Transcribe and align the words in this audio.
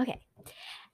Okay. 0.00 0.18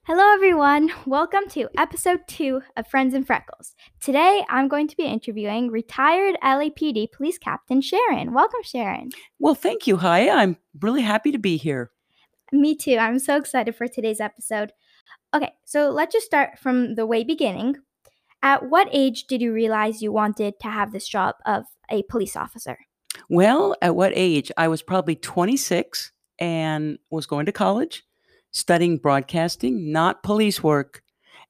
Hello, 0.03 0.33
everyone. 0.35 0.91
Welcome 1.07 1.49
to 1.51 1.69
episode 1.79 2.23
two 2.27 2.63
of 2.77 2.89
Friends 2.89 3.15
and 3.15 3.25
Freckles. 3.25 3.77
Today, 4.01 4.45
I'm 4.49 4.67
going 4.67 4.89
to 4.89 4.97
be 4.97 5.05
interviewing 5.05 5.71
retired 5.71 6.37
LAPD 6.43 7.13
Police 7.13 7.39
Captain 7.39 7.81
Sharyn. 7.81 8.33
Welcome, 8.33 8.63
Sharyn. 8.65 9.13
Well, 9.39 9.55
thank 9.55 9.87
you, 9.87 9.97
Haya. 9.97 10.33
I'm 10.33 10.57
really 10.81 11.03
happy 11.03 11.31
to 11.31 11.39
be 11.39 11.57
here. 11.57 11.93
Me 12.51 12.75
too. 12.75 12.97
I'm 12.97 13.21
so 13.21 13.37
excited 13.37 13.77
for 13.77 13.87
today's 13.87 14.19
episode. 14.19 14.73
Okay, 15.33 15.53
so 15.65 15.91
let's 15.91 16.13
just 16.13 16.27
start 16.27 16.59
from 16.59 16.97
the 16.97 17.07
way 17.07 17.23
beginning. 17.23 17.77
At 18.43 18.69
what 18.69 18.89
age 18.91 19.29
did 19.29 19.41
you 19.41 19.53
realize 19.53 20.03
you 20.03 20.11
wanted 20.11 20.59
to 20.63 20.69
have 20.69 20.91
this 20.91 21.07
job 21.07 21.37
of 21.47 21.63
a 21.91 22.03
police 22.11 22.35
officer? 22.35 22.77
Well, 23.29 23.77
at 23.81 23.95
what 23.95 24.11
age? 24.17 24.51
I 24.57 24.67
was 24.67 24.83
probably 24.83 25.15
26 25.15 26.11
and 26.41 26.99
was 27.11 27.27
going 27.27 27.47
to 27.47 27.53
college, 27.53 28.03
studying 28.57 28.97
broadcasting, 28.97 29.93
not 29.93 30.23
police 30.23 30.63
work. 30.63 31.03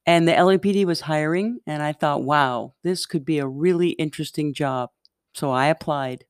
And 0.07 0.27
the 0.27 0.33
LAPD 0.33 0.85
was 0.85 1.01
hiring, 1.01 1.61
and 1.67 1.83
I 1.83 1.93
thought, 1.93 2.25
wow, 2.25 2.75
this 2.83 3.07
could 3.07 3.25
be 3.25 3.39
a 3.39 3.47
really 3.47 3.91
interesting 3.91 4.53
job. 4.53 4.91
So 5.33 5.51
I 5.51 5.67
applied. 5.67 6.25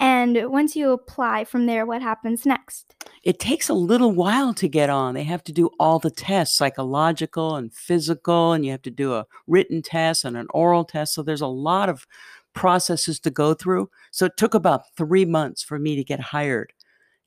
And 0.00 0.50
once 0.50 0.76
you 0.76 0.90
apply 0.90 1.44
from 1.44 1.66
there, 1.66 1.84
what 1.84 2.02
happens 2.02 2.46
next? 2.46 2.94
It 3.24 3.40
takes 3.40 3.68
a 3.68 3.74
little 3.74 4.12
while 4.12 4.54
to 4.54 4.68
get 4.68 4.90
on. 4.90 5.14
They 5.14 5.24
have 5.24 5.42
to 5.44 5.52
do 5.52 5.70
all 5.80 5.98
the 5.98 6.10
tests, 6.10 6.56
psychological 6.56 7.56
and 7.56 7.72
physical, 7.72 8.52
and 8.52 8.64
you 8.64 8.70
have 8.70 8.82
to 8.82 8.92
do 8.92 9.14
a 9.14 9.26
written 9.48 9.82
test 9.82 10.24
and 10.24 10.36
an 10.36 10.46
oral 10.50 10.84
test. 10.84 11.14
So 11.14 11.22
there's 11.22 11.40
a 11.40 11.48
lot 11.48 11.88
of 11.88 12.06
processes 12.54 13.18
to 13.20 13.30
go 13.30 13.54
through. 13.54 13.90
So 14.12 14.26
it 14.26 14.36
took 14.36 14.54
about 14.54 14.82
three 14.96 15.24
months 15.24 15.62
for 15.62 15.78
me 15.78 15.96
to 15.96 16.04
get 16.04 16.20
hired. 16.20 16.72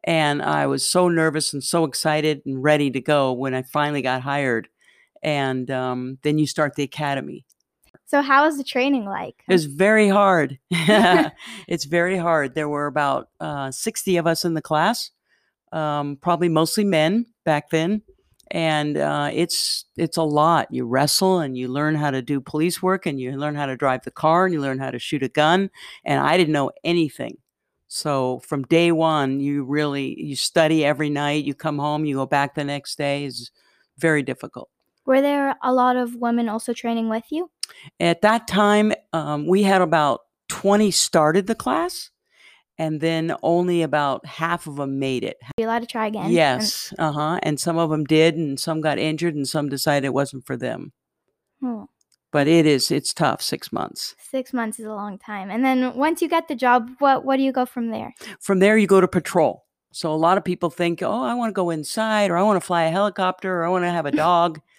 And 0.04 0.42
I 0.42 0.66
was 0.68 0.88
so 0.88 1.10
nervous 1.10 1.54
and 1.54 1.64
so 1.64 1.84
excited 1.84 2.42
and 2.46 2.64
ready 2.64 2.90
to 2.92 3.02
go 3.02 3.34
when 3.34 3.54
I 3.54 3.62
finally 3.62 4.02
got 4.02 4.22
hired. 4.22 4.68
And 5.22 5.70
um, 5.70 6.18
then 6.24 6.40
you 6.40 6.48
start 6.48 6.76
the 6.76 6.84
academy. 6.84 7.46
So, 8.12 8.22
how 8.22 8.46
was 8.46 8.58
the 8.58 8.64
training 8.66 9.06
like? 9.06 9.42
It 9.48 9.54
was 9.54 9.66
very 9.66 10.10
hard. 10.10 10.60
it's 10.72 11.86
very 11.86 12.18
hard. 12.18 12.56
There 12.56 12.68
were 12.68 12.88
about 12.88 13.30
uh, 13.40 13.72
60 13.72 14.18
of 14.18 14.28
us 14.28 14.44
in 14.44 14.54
the 14.54 14.62
class, 14.62 15.12
um, 15.72 16.18
probably 16.22 16.50
mostly 16.50 16.84
men 16.84 17.28
back 17.46 17.70
then. 17.70 18.02
And 18.52 18.98
uh, 18.98 19.30
it's 19.32 19.86
it's 19.96 20.18
a 20.18 20.24
lot. 20.24 20.68
You 20.72 20.86
wrestle 20.86 21.40
and 21.40 21.58
you 21.58 21.70
learn 21.70 21.96
how 21.96 22.12
to 22.12 22.22
do 22.22 22.42
police 22.42 22.84
work 22.84 23.06
and 23.06 23.18
you 23.18 23.32
learn 23.38 23.56
how 23.56 23.66
to 23.66 23.78
drive 23.78 24.04
the 24.04 24.12
car 24.12 24.44
and 24.44 24.54
you 24.54 24.60
learn 24.60 24.80
how 24.80 24.92
to 24.92 25.00
shoot 25.00 25.24
a 25.24 25.30
gun. 25.30 25.70
And 26.04 26.20
I 26.20 26.36
didn't 26.36 26.52
know 26.52 26.72
anything. 26.84 27.38
So 27.94 28.40
from 28.46 28.64
day 28.64 28.94
one, 28.94 29.42
you 29.42 29.66
really 29.66 30.18
you 30.18 30.38
study 30.38 30.86
every 30.86 31.10
night. 31.10 31.44
You 31.44 31.54
come 31.54 31.78
home, 31.78 32.06
you 32.06 32.16
go 32.16 32.26
back 32.26 32.56
the 32.56 32.64
next 32.64 32.98
day. 32.98 33.26
is 33.26 33.52
very 33.98 34.24
difficult. 34.24 34.70
Were 35.06 35.20
there 35.20 35.58
a 35.62 35.74
lot 35.74 35.98
of 35.98 36.16
women 36.16 36.48
also 36.48 36.72
training 36.72 37.10
with 37.10 37.26
you? 37.32 37.52
At 38.00 38.22
that 38.22 38.48
time, 38.48 38.94
um, 39.12 39.46
we 39.46 39.64
had 39.64 39.82
about 39.82 40.22
20 40.48 40.90
started 40.92 41.48
the 41.48 41.56
class, 41.56 42.12
and 42.78 43.02
then 43.02 43.36
only 43.44 43.82
about 43.82 44.26
half 44.26 44.68
of 44.68 44.78
them 44.78 44.98
made 44.98 45.26
it. 45.26 45.36
Be 45.58 45.64
allowed 45.64 45.80
to 45.80 45.86
try 45.86 46.08
again? 46.08 46.32
Yes. 46.32 46.94
Uh 46.98 47.12
huh. 47.12 47.40
And 47.44 47.60
some 47.60 47.78
of 47.78 47.90
them 47.90 48.06
did, 48.06 48.38
and 48.38 48.58
some 48.58 48.80
got 48.80 49.00
injured, 49.00 49.36
and 49.36 49.46
some 49.46 49.68
decided 49.68 50.06
it 50.06 50.14
wasn't 50.14 50.46
for 50.46 50.56
them. 50.56 50.94
Hmm. 51.60 51.84
But 52.32 52.48
it 52.48 52.66
is, 52.66 52.92
it's 52.92 53.14
tough, 53.14 53.42
six 53.42 53.74
months. 53.74 54.16
Six 54.18 54.54
months 54.54 54.80
is 54.80 54.86
a 54.86 54.94
long 54.94 55.18
time. 55.18 55.52
And 55.52 55.66
then 55.66 55.96
once 55.96 56.22
you 56.22 56.30
get 56.30 56.48
the 56.48 56.56
job, 56.56 56.90
what, 57.00 57.26
what 57.26 57.38
do 57.38 57.44
you 57.44 57.52
go 57.52 57.66
from 57.66 57.90
there? 57.90 58.14
From 58.40 58.60
there, 58.60 58.78
you 58.78 58.88
go 58.88 59.02
to 59.02 59.08
patrol. 59.08 59.66
So 59.92 60.14
a 60.14 60.16
lot 60.16 60.38
of 60.38 60.46
people 60.46 60.70
think, 60.70 61.02
oh, 61.04 61.24
I 61.24 61.34
want 61.34 61.50
to 61.50 61.54
go 61.54 61.70
inside, 61.70 62.32
or 62.32 62.38
I 62.38 62.44
want 62.44 62.56
to 62.56 62.66
fly 62.66 62.84
a 62.84 62.92
helicopter, 62.92 63.60
or 63.60 63.66
I 63.66 63.70
want 63.70 63.84
to 63.84 63.92
have 63.92 64.06
a 64.06 64.12
dog. 64.12 64.62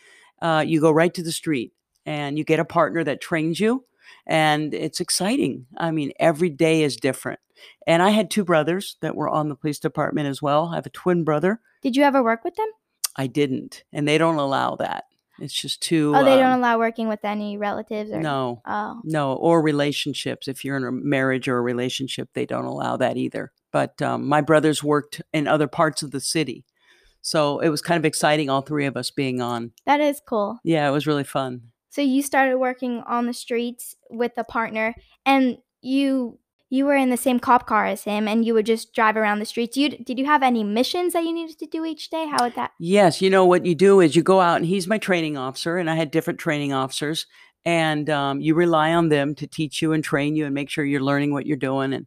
uh, 0.42 0.64
you 0.66 0.80
go 0.80 0.90
right 0.90 1.14
to 1.14 1.22
the 1.22 1.32
street 1.32 1.72
and 2.04 2.36
you 2.36 2.44
get 2.44 2.60
a 2.60 2.64
partner 2.64 3.02
that 3.04 3.20
trains 3.20 3.60
you 3.60 3.84
and 4.26 4.74
it's 4.74 5.00
exciting 5.00 5.66
i 5.78 5.90
mean 5.90 6.12
every 6.18 6.50
day 6.50 6.82
is 6.82 6.96
different 6.96 7.40
and 7.86 8.02
i 8.02 8.10
had 8.10 8.30
two 8.30 8.44
brothers 8.44 8.96
that 9.00 9.14
were 9.14 9.28
on 9.28 9.48
the 9.48 9.54
police 9.54 9.78
department 9.78 10.28
as 10.28 10.42
well 10.42 10.70
i 10.72 10.74
have 10.74 10.86
a 10.86 10.90
twin 10.90 11.24
brother 11.24 11.60
Did 11.80 11.96
you 11.96 12.02
ever 12.02 12.22
work 12.22 12.44
with 12.44 12.56
them? 12.56 12.68
i 13.16 13.26
didn't 13.26 13.84
and 13.92 14.06
they 14.06 14.18
don't 14.18 14.36
allow 14.36 14.76
that 14.76 15.04
it's 15.42 15.54
just 15.54 15.82
too 15.82 16.12
Oh, 16.14 16.24
they 16.24 16.34
um, 16.34 16.40
don't 16.40 16.58
allow 16.58 16.78
working 16.78 17.08
with 17.08 17.24
any 17.24 17.56
relatives 17.56 18.10
or 18.10 18.20
no. 18.20 18.62
Oh. 18.64 19.00
no 19.04 19.34
or 19.34 19.62
relationships. 19.62 20.48
If 20.48 20.64
you're 20.64 20.76
in 20.76 20.84
a 20.84 20.92
marriage 20.92 21.48
or 21.48 21.58
a 21.58 21.62
relationship 21.62 22.30
they 22.34 22.46
don't 22.46 22.64
allow 22.64 22.96
that 22.96 23.16
either. 23.16 23.52
But 23.70 24.00
um, 24.02 24.28
my 24.28 24.40
brothers 24.40 24.82
worked 24.82 25.22
in 25.32 25.48
other 25.48 25.66
parts 25.66 26.02
of 26.02 26.10
the 26.10 26.20
city. 26.20 26.64
So 27.22 27.60
it 27.60 27.68
was 27.68 27.80
kind 27.80 27.98
of 27.98 28.04
exciting 28.04 28.50
all 28.50 28.62
three 28.62 28.86
of 28.86 28.96
us 28.96 29.10
being 29.10 29.40
on. 29.40 29.72
That 29.86 30.00
is 30.00 30.20
cool. 30.26 30.58
yeah 30.64 30.88
it 30.88 30.92
was 30.92 31.06
really 31.06 31.24
fun. 31.24 31.72
So 31.90 32.00
you 32.00 32.22
started 32.22 32.56
working 32.56 33.02
on 33.06 33.26
the 33.26 33.34
streets 33.34 33.96
with 34.08 34.32
a 34.38 34.44
partner 34.44 34.94
and 35.26 35.58
you 35.82 36.38
you 36.72 36.86
were 36.86 36.96
in 36.96 37.10
the 37.10 37.18
same 37.18 37.38
cop 37.38 37.66
car 37.66 37.84
as 37.84 38.04
him 38.04 38.26
and 38.26 38.46
you 38.46 38.54
would 38.54 38.64
just 38.64 38.94
drive 38.94 39.14
around 39.14 39.40
the 39.40 39.44
streets. 39.44 39.76
You 39.76 39.90
did 39.90 40.18
you 40.18 40.24
have 40.24 40.42
any 40.42 40.64
missions 40.64 41.12
that 41.12 41.22
you 41.22 41.30
needed 41.30 41.58
to 41.58 41.66
do 41.66 41.84
each 41.84 42.08
day? 42.08 42.26
How 42.26 42.44
would 42.44 42.54
that 42.54 42.70
Yes, 42.78 43.20
you 43.20 43.28
know 43.28 43.44
what 43.44 43.66
you 43.66 43.74
do 43.74 44.00
is 44.00 44.16
you 44.16 44.22
go 44.22 44.40
out 44.40 44.56
and 44.56 44.64
he's 44.64 44.86
my 44.86 44.96
training 44.96 45.36
officer, 45.36 45.76
and 45.76 45.90
I 45.90 45.96
had 45.96 46.10
different 46.10 46.40
training 46.40 46.72
officers, 46.72 47.26
and 47.66 48.08
um, 48.08 48.40
you 48.40 48.54
rely 48.54 48.94
on 48.94 49.10
them 49.10 49.34
to 49.34 49.46
teach 49.46 49.82
you 49.82 49.92
and 49.92 50.02
train 50.02 50.34
you 50.34 50.46
and 50.46 50.54
make 50.54 50.70
sure 50.70 50.82
you're 50.82 51.02
learning 51.02 51.34
what 51.34 51.44
you're 51.44 51.58
doing. 51.58 51.92
And 51.92 52.06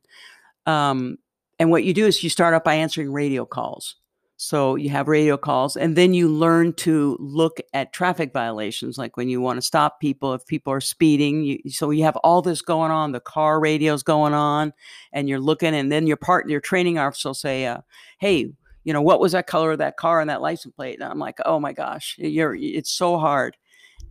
um, 0.65 1.17
and 1.59 1.69
what 1.69 1.83
you 1.83 1.93
do 1.93 2.07
is 2.07 2.23
you 2.23 2.31
start 2.31 2.55
out 2.55 2.63
by 2.63 2.73
answering 2.73 3.13
radio 3.13 3.45
calls. 3.45 3.95
So 4.37 4.75
you 4.75 4.89
have 4.89 5.07
radio 5.07 5.37
calls, 5.37 5.77
and 5.77 5.95
then 5.95 6.13
you 6.13 6.27
learn 6.27 6.73
to 6.73 7.15
look 7.21 7.59
at 7.73 7.93
traffic 7.93 8.33
violations, 8.33 8.97
like 8.97 9.15
when 9.15 9.29
you 9.29 9.39
want 9.39 9.57
to 9.57 9.61
stop 9.61 10.01
people, 10.01 10.33
if 10.33 10.45
people 10.45 10.73
are 10.73 10.81
speeding. 10.81 11.43
You, 11.43 11.59
so 11.69 11.89
you 11.89 12.03
have 12.03 12.17
all 12.17 12.41
this 12.41 12.61
going 12.61 12.91
on, 12.91 13.13
the 13.13 13.21
car 13.21 13.61
radio's 13.61 14.03
going 14.03 14.33
on, 14.33 14.73
and 15.13 15.29
you're 15.29 15.39
looking, 15.39 15.73
and 15.73 15.89
then 15.89 16.05
your 16.05 16.17
part, 16.17 16.49
your 16.49 16.59
training 16.59 16.97
officer 16.99 17.29
will 17.29 17.33
say, 17.33 17.65
uh, 17.65 17.77
"Hey, 18.19 18.51
you 18.83 18.91
know 18.93 19.01
what 19.01 19.21
was 19.21 19.31
that 19.31 19.47
color 19.47 19.71
of 19.71 19.77
that 19.77 19.95
car 19.95 20.19
and 20.19 20.29
that 20.29 20.41
license 20.41 20.75
plate?" 20.75 20.95
And 20.99 21.09
I'm 21.09 21.19
like, 21.19 21.37
"Oh 21.45 21.59
my 21.59 21.71
gosh, 21.71 22.15
you're 22.17 22.55
it's 22.55 22.91
so 22.91 23.17
hard." 23.17 23.55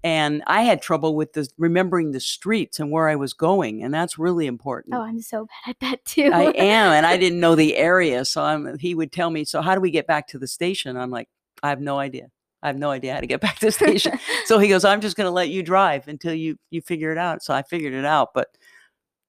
And 0.05 0.43
I 0.47 0.65
had 0.65 0.83
trouble 0.83 1.17
with 1.17 1.33
the 1.33 1.49
remembering 1.57 2.13
the 2.13 2.21
streets 2.21 2.79
and 2.79 2.91
where 2.91 3.09
I 3.09 3.17
was 3.17 3.33
going, 3.33 3.83
and 3.83 3.93
that's 3.93 4.19
really 4.19 4.45
oh, 4.45 4.49
important. 4.49 4.95
Oh, 4.95 5.01
I'm 5.01 5.23
so 5.23 5.47
bad 5.47 5.71
at 5.71 5.81
that 5.81 6.05
too. 6.05 6.31
I 6.31 6.43
am, 6.43 6.93
and 6.93 7.07
I 7.07 7.17
didn't 7.19 7.41
know 7.41 7.55
the 7.55 7.75
area, 7.79 8.27
so 8.27 8.43
I'm, 8.43 8.79
he 8.79 8.95
would 8.95 9.13
tell 9.13 9.31
me. 9.31 9.47
So 9.47 9.63
how 9.63 9.75
do 9.75 9.81
we 9.81 9.91
get 9.91 10.07
back 10.07 10.29
to 10.29 10.39
the 10.39 10.47
station? 10.47 10.99
I'm 10.99 11.11
like, 11.11 11.31
I 11.63 11.71
have 11.71 11.81
no 11.81 11.99
idea. 11.99 12.29
I 12.63 12.67
have 12.67 12.77
no 12.77 12.91
idea 12.91 13.15
how 13.15 13.21
to 13.21 13.27
get 13.27 13.41
back 13.41 13.59
to 13.61 13.67
the 13.67 13.73
station. 13.73 14.19
so 14.45 14.59
he 14.59 14.69
goes, 14.69 14.85
I'm 14.85 15.01
just 15.01 15.17
going 15.17 15.27
to 15.27 15.31
let 15.31 15.49
you 15.49 15.63
drive 15.63 16.07
until 16.07 16.35
you 16.35 16.59
you 16.71 16.83
figure 16.83 17.11
it 17.11 17.19
out. 17.19 17.43
So 17.43 17.55
I 17.55 17.63
figured 17.63 17.95
it 17.95 18.05
out, 18.05 18.35
but 18.35 18.49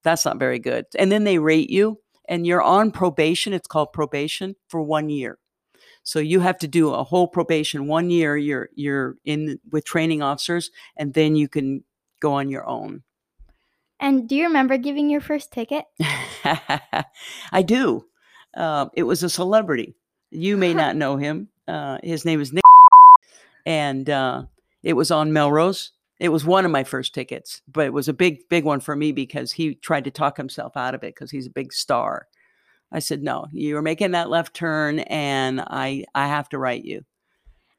that's 0.03 0.25
not 0.25 0.39
very 0.39 0.59
good. 0.59 0.87
And 0.99 1.09
then 1.09 1.23
they 1.23 1.39
rate 1.39 1.69
you, 1.69 2.01
and 2.27 2.45
you're 2.45 2.61
on 2.61 2.91
probation. 2.91 3.53
It's 3.53 3.67
called 3.67 3.93
probation 3.93 4.57
for 4.67 4.81
one 4.81 5.09
year. 5.09 5.37
So 6.05 6.19
you 6.19 6.39
have 6.39 6.59
to 6.59 6.67
do 6.67 6.93
a 6.93 7.03
whole 7.03 7.27
probation 7.27 7.87
one 7.87 8.11
year. 8.11 8.37
You're 8.37 8.69
you're 8.75 9.17
in 9.25 9.59
with 9.71 9.85
training 9.85 10.21
officers, 10.21 10.69
and 10.95 11.13
then 11.15 11.35
you 11.35 11.49
can 11.49 11.83
go 12.21 12.33
on 12.33 12.47
your 12.47 12.65
own. 12.65 13.03
and 13.99 14.29
do 14.29 14.35
you 14.35 14.45
remember 14.45 14.77
giving 14.77 15.09
your 15.09 15.19
first 15.19 15.51
ticket? 15.51 15.85
I 17.51 17.63
do. 17.65 18.05
Uh, 18.55 18.87
it 18.93 19.03
was 19.03 19.23
a 19.23 19.29
celebrity. 19.29 19.95
You 20.31 20.57
may 20.57 20.73
not 20.73 20.95
know 20.95 21.17
him. 21.17 21.49
Uh, 21.67 21.97
his 22.03 22.23
name 22.23 22.39
is 22.39 22.53
Nick, 22.53 22.63
and 23.65 24.07
uh, 24.07 24.43
it 24.83 24.93
was 24.93 25.09
on 25.09 25.33
Melrose. 25.33 25.91
It 26.19 26.29
was 26.29 26.45
one 26.45 26.65
of 26.65 26.71
my 26.71 26.83
first 26.83 27.13
tickets, 27.15 27.61
but 27.67 27.85
it 27.85 27.93
was 27.93 28.07
a 28.07 28.13
big, 28.13 28.47
big 28.47 28.63
one 28.63 28.79
for 28.79 28.95
me 28.95 29.11
because 29.11 29.51
he 29.51 29.75
tried 29.75 30.03
to 30.05 30.11
talk 30.11 30.37
himself 30.37 30.77
out 30.77 30.93
of 30.95 31.03
it 31.03 31.15
because 31.15 31.31
he's 31.31 31.47
a 31.47 31.51
big 31.51 31.73
star. 31.73 32.27
I 32.91 32.99
said, 32.99 33.23
"No, 33.23 33.47
you 33.51 33.75
were 33.75 33.81
making 33.81 34.11
that 34.11 34.29
left 34.29 34.53
turn, 34.53 34.99
and 34.99 35.61
I, 35.61 36.05
I 36.13 36.27
have 36.27 36.49
to 36.49 36.57
write 36.57 36.85
you." 36.85 37.03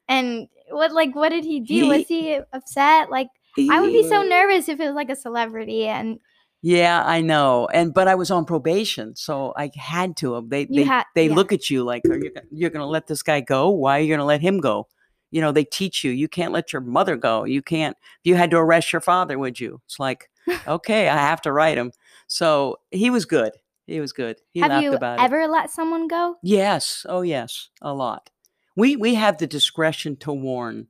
And 0.07 0.47
what 0.69 0.91
like 0.91 1.15
what 1.15 1.29
did 1.29 1.43
he 1.43 1.59
do? 1.59 1.73
He- 1.73 1.83
was 1.83 2.07
he 2.07 2.39
upset? 2.53 3.09
Like 3.09 3.27
I 3.69 3.81
would 3.81 3.91
be 3.91 4.07
so 4.07 4.21
nervous 4.21 4.69
if 4.69 4.79
it 4.79 4.85
was 4.85 4.95
like 4.95 5.09
a 5.09 5.15
celebrity 5.15 5.87
and 5.87 6.19
Yeah, 6.61 7.03
I 7.03 7.21
know. 7.21 7.67
And 7.73 7.93
but 7.93 8.07
I 8.07 8.15
was 8.15 8.29
on 8.29 8.45
probation, 8.45 9.15
so 9.15 9.53
I 9.55 9.71
had 9.75 10.15
to. 10.17 10.35
Um, 10.35 10.49
they 10.49 10.65
they, 10.65 10.83
had- 10.83 11.05
they 11.15 11.27
yeah. 11.27 11.33
look 11.35 11.51
at 11.51 11.69
you 11.69 11.83
like, 11.83 12.05
are 12.05 12.17
you 12.17 12.31
you're 12.51 12.69
going 12.69 12.81
to 12.85 12.87
let 12.87 13.07
this 13.07 13.23
guy 13.23 13.41
go? 13.41 13.69
Why 13.69 13.97
are 13.97 14.01
you 14.01 14.07
going 14.09 14.19
to 14.19 14.25
let 14.25 14.41
him 14.41 14.59
go? 14.59 14.87
You 15.31 15.41
know, 15.41 15.51
they 15.51 15.65
teach 15.65 16.03
you. 16.03 16.11
You 16.11 16.27
can't 16.27 16.53
let 16.53 16.71
your 16.71 16.81
mother 16.81 17.17
go. 17.17 17.43
You 17.43 17.61
can't. 17.61 17.97
If 17.99 18.29
you 18.29 18.35
had 18.35 18.51
to 18.51 18.57
arrest 18.57 18.93
your 18.93 19.01
father, 19.01 19.37
would 19.37 19.59
you? 19.59 19.81
It's 19.85 19.99
like, 19.99 20.29
okay, 20.67 21.09
I 21.09 21.17
have 21.17 21.41
to 21.41 21.51
write 21.51 21.77
him. 21.77 21.91
So 22.27 22.77
he 22.91 23.09
was 23.09 23.25
good. 23.25 23.51
He 23.87 24.01
was 24.01 24.11
good. 24.11 24.41
He 24.51 24.59
have 24.59 24.69
laughed 24.69 24.83
you 24.83 24.93
about 24.93 25.19
it. 25.19 25.23
ever 25.23 25.47
let 25.47 25.71
someone 25.71 26.07
go? 26.07 26.35
Yes. 26.43 27.05
Oh, 27.07 27.21
yes. 27.21 27.69
A 27.81 27.93
lot. 27.93 28.29
We 28.75 28.95
we 28.95 29.15
have 29.15 29.37
the 29.37 29.47
discretion 29.47 30.17
to 30.17 30.31
warn. 30.31 30.87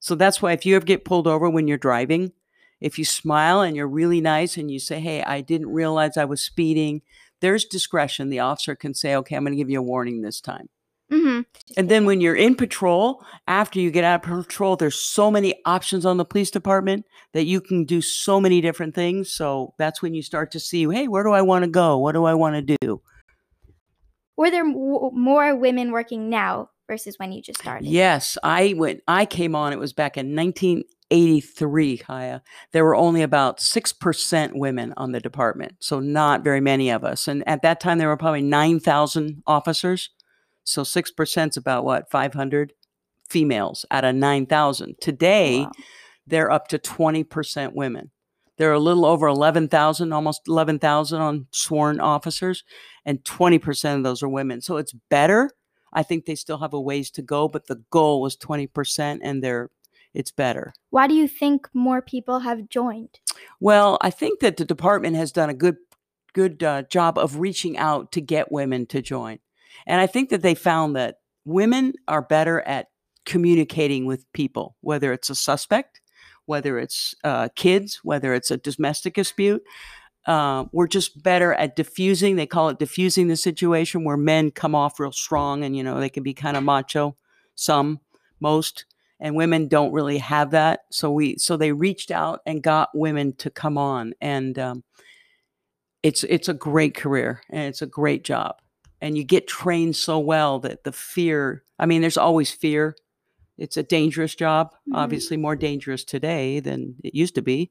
So 0.00 0.14
that's 0.16 0.42
why 0.42 0.52
if 0.52 0.66
you 0.66 0.76
ever 0.76 0.84
get 0.84 1.04
pulled 1.04 1.28
over 1.28 1.48
when 1.48 1.68
you're 1.68 1.78
driving, 1.78 2.32
if 2.80 2.98
you 2.98 3.04
smile 3.04 3.62
and 3.62 3.76
you're 3.76 3.88
really 3.88 4.20
nice 4.20 4.56
and 4.56 4.70
you 4.70 4.80
say, 4.80 5.00
"Hey, 5.00 5.22
I 5.22 5.40
didn't 5.40 5.70
realize 5.70 6.16
I 6.16 6.24
was 6.24 6.42
speeding," 6.42 7.02
there's 7.40 7.64
discretion. 7.64 8.28
The 8.28 8.40
officer 8.40 8.74
can 8.74 8.92
say, 8.92 9.14
"Okay, 9.14 9.36
I'm 9.36 9.44
going 9.44 9.52
to 9.52 9.56
give 9.56 9.70
you 9.70 9.78
a 9.78 9.82
warning 9.82 10.20
this 10.20 10.40
time." 10.40 10.68
Mm-hmm. 11.12 11.40
And 11.76 11.88
then 11.88 12.06
when 12.06 12.20
you're 12.20 12.34
in 12.34 12.54
patrol, 12.54 13.22
after 13.46 13.78
you 13.78 13.90
get 13.90 14.04
out 14.04 14.26
of 14.26 14.44
patrol, 14.46 14.76
there's 14.76 14.98
so 14.98 15.30
many 15.30 15.54
options 15.66 16.06
on 16.06 16.16
the 16.16 16.24
police 16.24 16.50
department 16.50 17.04
that 17.34 17.44
you 17.44 17.60
can 17.60 17.84
do 17.84 18.00
so 18.00 18.40
many 18.40 18.60
different 18.62 18.94
things. 18.94 19.30
So 19.30 19.74
that's 19.78 20.00
when 20.00 20.14
you 20.14 20.22
start 20.22 20.50
to 20.52 20.60
see, 20.60 20.86
hey, 20.90 21.08
where 21.08 21.22
do 21.22 21.32
I 21.32 21.42
want 21.42 21.64
to 21.64 21.70
go? 21.70 21.98
What 21.98 22.12
do 22.12 22.24
I 22.24 22.34
want 22.34 22.66
to 22.66 22.76
do? 22.80 23.02
Were 24.36 24.50
there 24.50 24.64
w- 24.64 25.10
more 25.12 25.54
women 25.54 25.92
working 25.92 26.30
now 26.30 26.70
versus 26.88 27.18
when 27.18 27.32
you 27.32 27.42
just 27.42 27.60
started? 27.60 27.86
Yes, 27.86 28.38
I 28.42 28.74
went. 28.76 29.02
I 29.06 29.26
came 29.26 29.54
on. 29.54 29.74
It 29.74 29.78
was 29.78 29.92
back 29.92 30.16
in 30.16 30.34
1983. 30.34 31.98
Kaya. 31.98 32.42
There 32.72 32.84
were 32.84 32.96
only 32.96 33.20
about 33.20 33.60
six 33.60 33.92
percent 33.92 34.56
women 34.56 34.94
on 34.96 35.12
the 35.12 35.20
department, 35.20 35.76
so 35.80 36.00
not 36.00 36.42
very 36.42 36.60
many 36.60 36.90
of 36.90 37.04
us. 37.04 37.28
And 37.28 37.46
at 37.46 37.60
that 37.62 37.80
time, 37.80 37.98
there 37.98 38.08
were 38.08 38.16
probably 38.16 38.42
9,000 38.42 39.42
officers. 39.46 40.08
So 40.64 40.84
six 40.84 41.10
percent 41.10 41.52
is 41.52 41.56
about 41.56 41.84
what 41.84 42.10
500 42.10 42.72
females 43.28 43.84
out 43.90 44.04
of 44.04 44.14
9,000. 44.14 44.96
Today, 45.00 45.60
Wow. 45.62 45.72
they're 46.26 46.50
up 46.50 46.68
to 46.68 46.78
20% 46.78 47.72
women. 47.74 48.10
There 48.58 48.68
are 48.70 48.74
a 48.74 48.78
little 48.78 49.06
over 49.06 49.26
11,000, 49.26 50.12
almost 50.12 50.42
11,000 50.46 51.20
on 51.20 51.46
sworn 51.50 51.98
officers, 51.98 52.62
and 53.06 53.24
20% 53.24 53.96
of 53.96 54.02
those 54.04 54.22
are 54.22 54.28
women. 54.28 54.60
So 54.60 54.76
it's 54.76 54.92
better. 55.08 55.50
I 55.94 56.02
think 56.02 56.26
they 56.26 56.34
still 56.34 56.58
have 56.58 56.74
a 56.74 56.80
ways 56.80 57.10
to 57.12 57.22
go, 57.22 57.48
but 57.48 57.66
the 57.66 57.82
goal 57.90 58.20
was 58.20 58.36
20% 58.36 59.20
and 59.22 59.42
they're 59.42 59.70
it's 60.14 60.30
better. 60.30 60.74
Why 60.90 61.06
do 61.06 61.14
you 61.14 61.26
think 61.26 61.68
more 61.72 62.02
people 62.02 62.40
have 62.40 62.68
joined? 62.68 63.18
Well, 63.60 63.96
I 64.02 64.10
think 64.10 64.40
that 64.40 64.58
the 64.58 64.64
department 64.66 65.16
has 65.16 65.32
done 65.32 65.48
a 65.48 65.54
good 65.54 65.76
good 66.34 66.62
uh, 66.62 66.82
job 66.82 67.16
of 67.16 67.38
reaching 67.38 67.78
out 67.78 68.12
to 68.12 68.20
get 68.20 68.52
women 68.52 68.84
to 68.86 69.00
join. 69.00 69.38
And 69.86 70.00
I 70.00 70.06
think 70.06 70.30
that 70.30 70.42
they 70.42 70.54
found 70.54 70.96
that 70.96 71.16
women 71.44 71.94
are 72.08 72.22
better 72.22 72.60
at 72.62 72.86
communicating 73.24 74.06
with 74.06 74.30
people, 74.32 74.76
whether 74.80 75.12
it's 75.12 75.30
a 75.30 75.34
suspect, 75.34 76.00
whether 76.46 76.78
it's 76.78 77.14
uh, 77.24 77.48
kids, 77.54 78.00
whether 78.02 78.34
it's 78.34 78.50
a 78.50 78.56
domestic 78.56 79.14
dispute. 79.14 79.62
Uh, 80.26 80.66
we're 80.72 80.86
just 80.86 81.22
better 81.22 81.52
at 81.54 81.74
diffusing. 81.74 82.36
They 82.36 82.46
call 82.46 82.68
it 82.68 82.78
diffusing 82.78 83.28
the 83.28 83.36
situation 83.36 84.04
where 84.04 84.16
men 84.16 84.50
come 84.50 84.74
off 84.74 85.00
real 85.00 85.12
strong 85.12 85.64
and, 85.64 85.76
you 85.76 85.82
know, 85.82 85.98
they 85.98 86.08
can 86.08 86.22
be 86.22 86.34
kind 86.34 86.56
of 86.56 86.62
macho, 86.62 87.16
some, 87.54 88.00
most, 88.40 88.84
and 89.18 89.34
women 89.34 89.68
don't 89.68 89.92
really 89.92 90.18
have 90.18 90.50
that. 90.50 90.80
So 90.90 91.10
we, 91.10 91.38
so 91.38 91.56
they 91.56 91.72
reached 91.72 92.10
out 92.10 92.40
and 92.46 92.62
got 92.62 92.90
women 92.94 93.34
to 93.36 93.50
come 93.50 93.78
on. 93.78 94.14
And 94.20 94.58
um, 94.58 94.84
it's, 96.02 96.24
it's 96.24 96.48
a 96.48 96.54
great 96.54 96.94
career 96.94 97.40
and 97.50 97.62
it's 97.62 97.82
a 97.82 97.86
great 97.86 98.24
job. 98.24 98.56
And 99.02 99.18
you 99.18 99.24
get 99.24 99.48
trained 99.48 99.96
so 99.96 100.18
well 100.18 100.60
that 100.60 100.84
the 100.84 100.92
fear, 100.92 101.64
I 101.78 101.86
mean, 101.86 102.00
there's 102.00 102.16
always 102.16 102.52
fear. 102.52 102.96
It's 103.58 103.76
a 103.76 103.82
dangerous 103.82 104.34
job, 104.34 104.72
Mhm. 104.88 104.96
obviously 104.96 105.36
more 105.36 105.56
dangerous 105.56 106.04
today 106.04 106.60
than 106.60 106.94
it 107.04 107.14
used 107.14 107.34
to 107.34 107.42
be, 107.42 107.70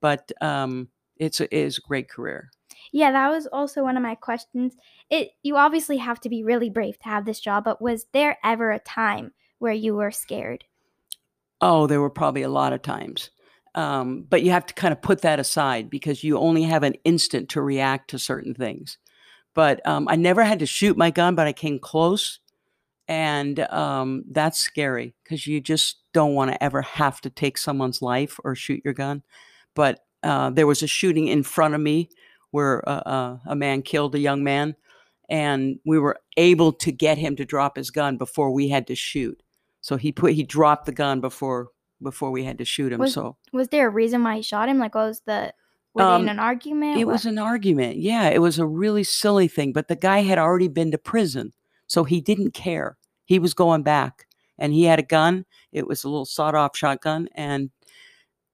but 0.00 0.32
um, 0.40 0.88
it's 1.18 1.40
a, 1.40 1.44
it 1.44 1.66
is 1.66 1.78
a 1.78 1.86
great 1.86 2.08
career. 2.08 2.50
Yeah, 2.90 3.12
that 3.12 3.30
was 3.30 3.46
also 3.46 3.82
one 3.82 3.96
of 3.96 4.02
my 4.02 4.14
questions. 4.14 4.74
It 5.10 5.30
you 5.42 5.56
obviously 5.56 5.98
have 5.98 6.20
to 6.20 6.28
be 6.28 6.42
really 6.42 6.70
brave 6.70 6.98
to 7.00 7.04
have 7.08 7.26
this 7.26 7.38
job, 7.38 7.64
but 7.64 7.80
was 7.80 8.06
there 8.12 8.38
ever 8.42 8.72
a 8.72 8.78
time 8.78 9.32
where 9.58 9.72
you 9.72 9.94
were 9.94 10.10
scared? 10.10 10.64
Oh, 11.60 11.86
there 11.86 12.00
were 12.00 12.10
probably 12.10 12.42
a 12.42 12.48
lot 12.48 12.72
of 12.72 12.82
times. 12.82 13.30
Um, 13.74 14.26
but 14.28 14.42
you 14.42 14.50
have 14.50 14.66
to 14.66 14.74
kind 14.74 14.92
of 14.92 15.00
put 15.00 15.22
that 15.22 15.38
aside 15.38 15.88
because 15.88 16.24
you 16.24 16.36
only 16.38 16.64
have 16.64 16.82
an 16.82 16.94
instant 17.04 17.48
to 17.50 17.62
react 17.62 18.10
to 18.10 18.18
certain 18.18 18.54
things. 18.54 18.98
But 19.54 19.86
um, 19.86 20.08
I 20.08 20.16
never 20.16 20.42
had 20.42 20.60
to 20.60 20.66
shoot 20.66 20.96
my 20.96 21.10
gun, 21.10 21.34
but 21.34 21.46
I 21.46 21.52
came 21.52 21.78
close. 21.78 22.38
And 23.08 23.60
um, 23.60 24.24
that's 24.30 24.58
scary 24.58 25.14
because 25.22 25.46
you 25.46 25.60
just 25.60 25.98
don't 26.14 26.34
want 26.34 26.50
to 26.52 26.62
ever 26.62 26.82
have 26.82 27.20
to 27.22 27.30
take 27.30 27.58
someone's 27.58 28.00
life 28.00 28.38
or 28.44 28.54
shoot 28.54 28.80
your 28.84 28.94
gun. 28.94 29.22
But 29.74 30.00
uh, 30.22 30.50
there 30.50 30.66
was 30.66 30.82
a 30.82 30.86
shooting 30.86 31.26
in 31.28 31.42
front 31.42 31.74
of 31.74 31.80
me 31.80 32.08
where 32.52 32.88
uh, 32.88 33.02
uh, 33.04 33.38
a 33.46 33.56
man 33.56 33.82
killed 33.82 34.14
a 34.14 34.20
young 34.20 34.44
man. 34.44 34.76
And 35.28 35.78
we 35.84 35.98
were 35.98 36.20
able 36.36 36.72
to 36.74 36.92
get 36.92 37.18
him 37.18 37.36
to 37.36 37.44
drop 37.44 37.76
his 37.76 37.90
gun 37.90 38.18
before 38.18 38.50
we 38.52 38.68
had 38.68 38.86
to 38.86 38.94
shoot. 38.94 39.42
So 39.80 39.96
he 39.96 40.12
put 40.12 40.32
he 40.32 40.42
dropped 40.42 40.86
the 40.86 40.92
gun 40.92 41.20
before 41.20 41.68
before 42.02 42.30
we 42.30 42.44
had 42.44 42.58
to 42.58 42.64
shoot 42.64 42.92
him. 42.92 43.00
Was- 43.00 43.14
so 43.14 43.36
Was 43.52 43.68
there 43.68 43.88
a 43.88 43.90
reason 43.90 44.22
why 44.22 44.36
he 44.36 44.42
shot 44.42 44.68
him? 44.68 44.78
Like, 44.78 44.94
what 44.94 45.06
was 45.06 45.22
the 45.26 45.52
were 45.94 46.02
Um, 46.02 46.22
in 46.22 46.28
an 46.28 46.38
argument? 46.38 46.98
it 46.98 47.04
What- 47.04 47.12
was 47.12 47.26
an 47.26 47.38
argument. 47.38 47.96
Yeah, 47.98 48.28
it 48.28 48.40
was 48.40 48.58
a 48.58 48.66
really 48.66 49.04
silly 49.04 49.48
thing. 49.48 49.72
But 49.72 49.88
the 49.88 49.96
guy 49.96 50.22
had 50.22 50.38
already 50.38 50.68
been 50.68 50.90
to 50.92 50.98
prison, 50.98 51.52
so 51.86 52.04
he 52.04 52.20
didn't 52.20 52.52
care. 52.52 52.96
He 53.24 53.38
was 53.38 53.54
going 53.54 53.82
back, 53.82 54.26
and 54.58 54.72
he 54.72 54.84
had 54.84 54.98
a 54.98 55.02
gun. 55.02 55.44
It 55.72 55.86
was 55.86 56.04
a 56.04 56.08
little 56.08 56.24
sawed-off 56.24 56.76
shotgun, 56.76 57.28
and 57.34 57.70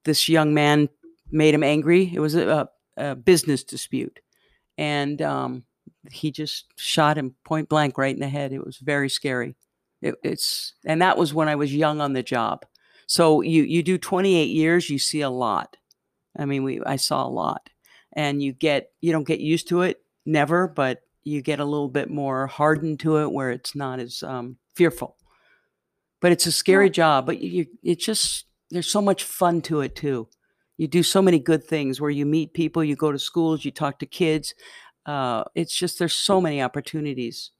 this 0.03 0.27
young 0.29 0.53
man 0.53 0.89
made 1.31 1.53
him 1.53 1.63
angry. 1.63 2.11
It 2.13 2.19
was 2.19 2.35
a, 2.35 2.69
a 2.97 3.15
business 3.15 3.63
dispute, 3.63 4.19
and 4.77 5.21
um, 5.21 5.63
he 6.11 6.31
just 6.31 6.65
shot 6.77 7.17
him 7.17 7.35
point 7.43 7.69
blank 7.69 7.97
right 7.97 8.13
in 8.13 8.21
the 8.21 8.29
head. 8.29 8.51
It 8.53 8.65
was 8.65 8.77
very 8.77 9.09
scary. 9.09 9.55
It, 10.01 10.15
it's 10.23 10.73
and 10.85 11.01
that 11.01 11.17
was 11.17 11.33
when 11.33 11.49
I 11.49 11.55
was 11.55 11.75
young 11.75 11.99
on 12.01 12.13
the 12.13 12.23
job. 12.23 12.65
So 13.05 13.41
you 13.41 13.63
you 13.63 13.83
do 13.83 13.97
28 13.97 14.45
years, 14.49 14.89
you 14.89 14.97
see 14.99 15.21
a 15.21 15.29
lot. 15.29 15.75
I 16.37 16.45
mean, 16.45 16.63
we 16.63 16.81
I 16.85 16.95
saw 16.97 17.25
a 17.25 17.29
lot, 17.29 17.69
and 18.13 18.41
you 18.41 18.53
get 18.53 18.91
you 19.01 19.11
don't 19.11 19.27
get 19.27 19.39
used 19.39 19.67
to 19.69 19.81
it, 19.81 20.01
never, 20.25 20.67
but 20.67 21.01
you 21.23 21.41
get 21.41 21.59
a 21.59 21.65
little 21.65 21.89
bit 21.89 22.09
more 22.09 22.47
hardened 22.47 22.99
to 23.01 23.17
it, 23.17 23.31
where 23.31 23.51
it's 23.51 23.75
not 23.75 23.99
as 23.99 24.23
um, 24.23 24.57
fearful. 24.75 25.17
But 26.21 26.31
it's 26.31 26.45
a 26.47 26.51
scary 26.51 26.85
Well- 26.87 26.93
job. 26.93 27.25
But 27.25 27.39
you, 27.41 27.49
you, 27.49 27.65
it's 27.83 28.05
just 28.05 28.45
there's 28.71 28.89
so 28.89 29.01
much 29.01 29.23
fun 29.23 29.61
to 29.63 29.81
it 29.81 29.95
too. 29.95 30.27
You 30.77 30.87
do 30.87 31.03
so 31.03 31.21
many 31.21 31.39
good 31.39 31.65
things 31.65 31.99
where 31.99 32.09
you 32.09 32.25
meet 32.25 32.53
people, 32.53 32.83
you 32.83 32.95
go 32.95 33.11
to 33.11 33.19
schools, 33.19 33.65
you 33.65 33.71
talk 33.71 33.99
to 33.99 34.05
kids. 34.05 34.53
Uh, 35.05 35.43
it's 35.55 35.75
just 35.75 35.99
there's 35.99 36.13
so 36.15 36.39
many 36.39 36.61
opportunities. 36.61 37.51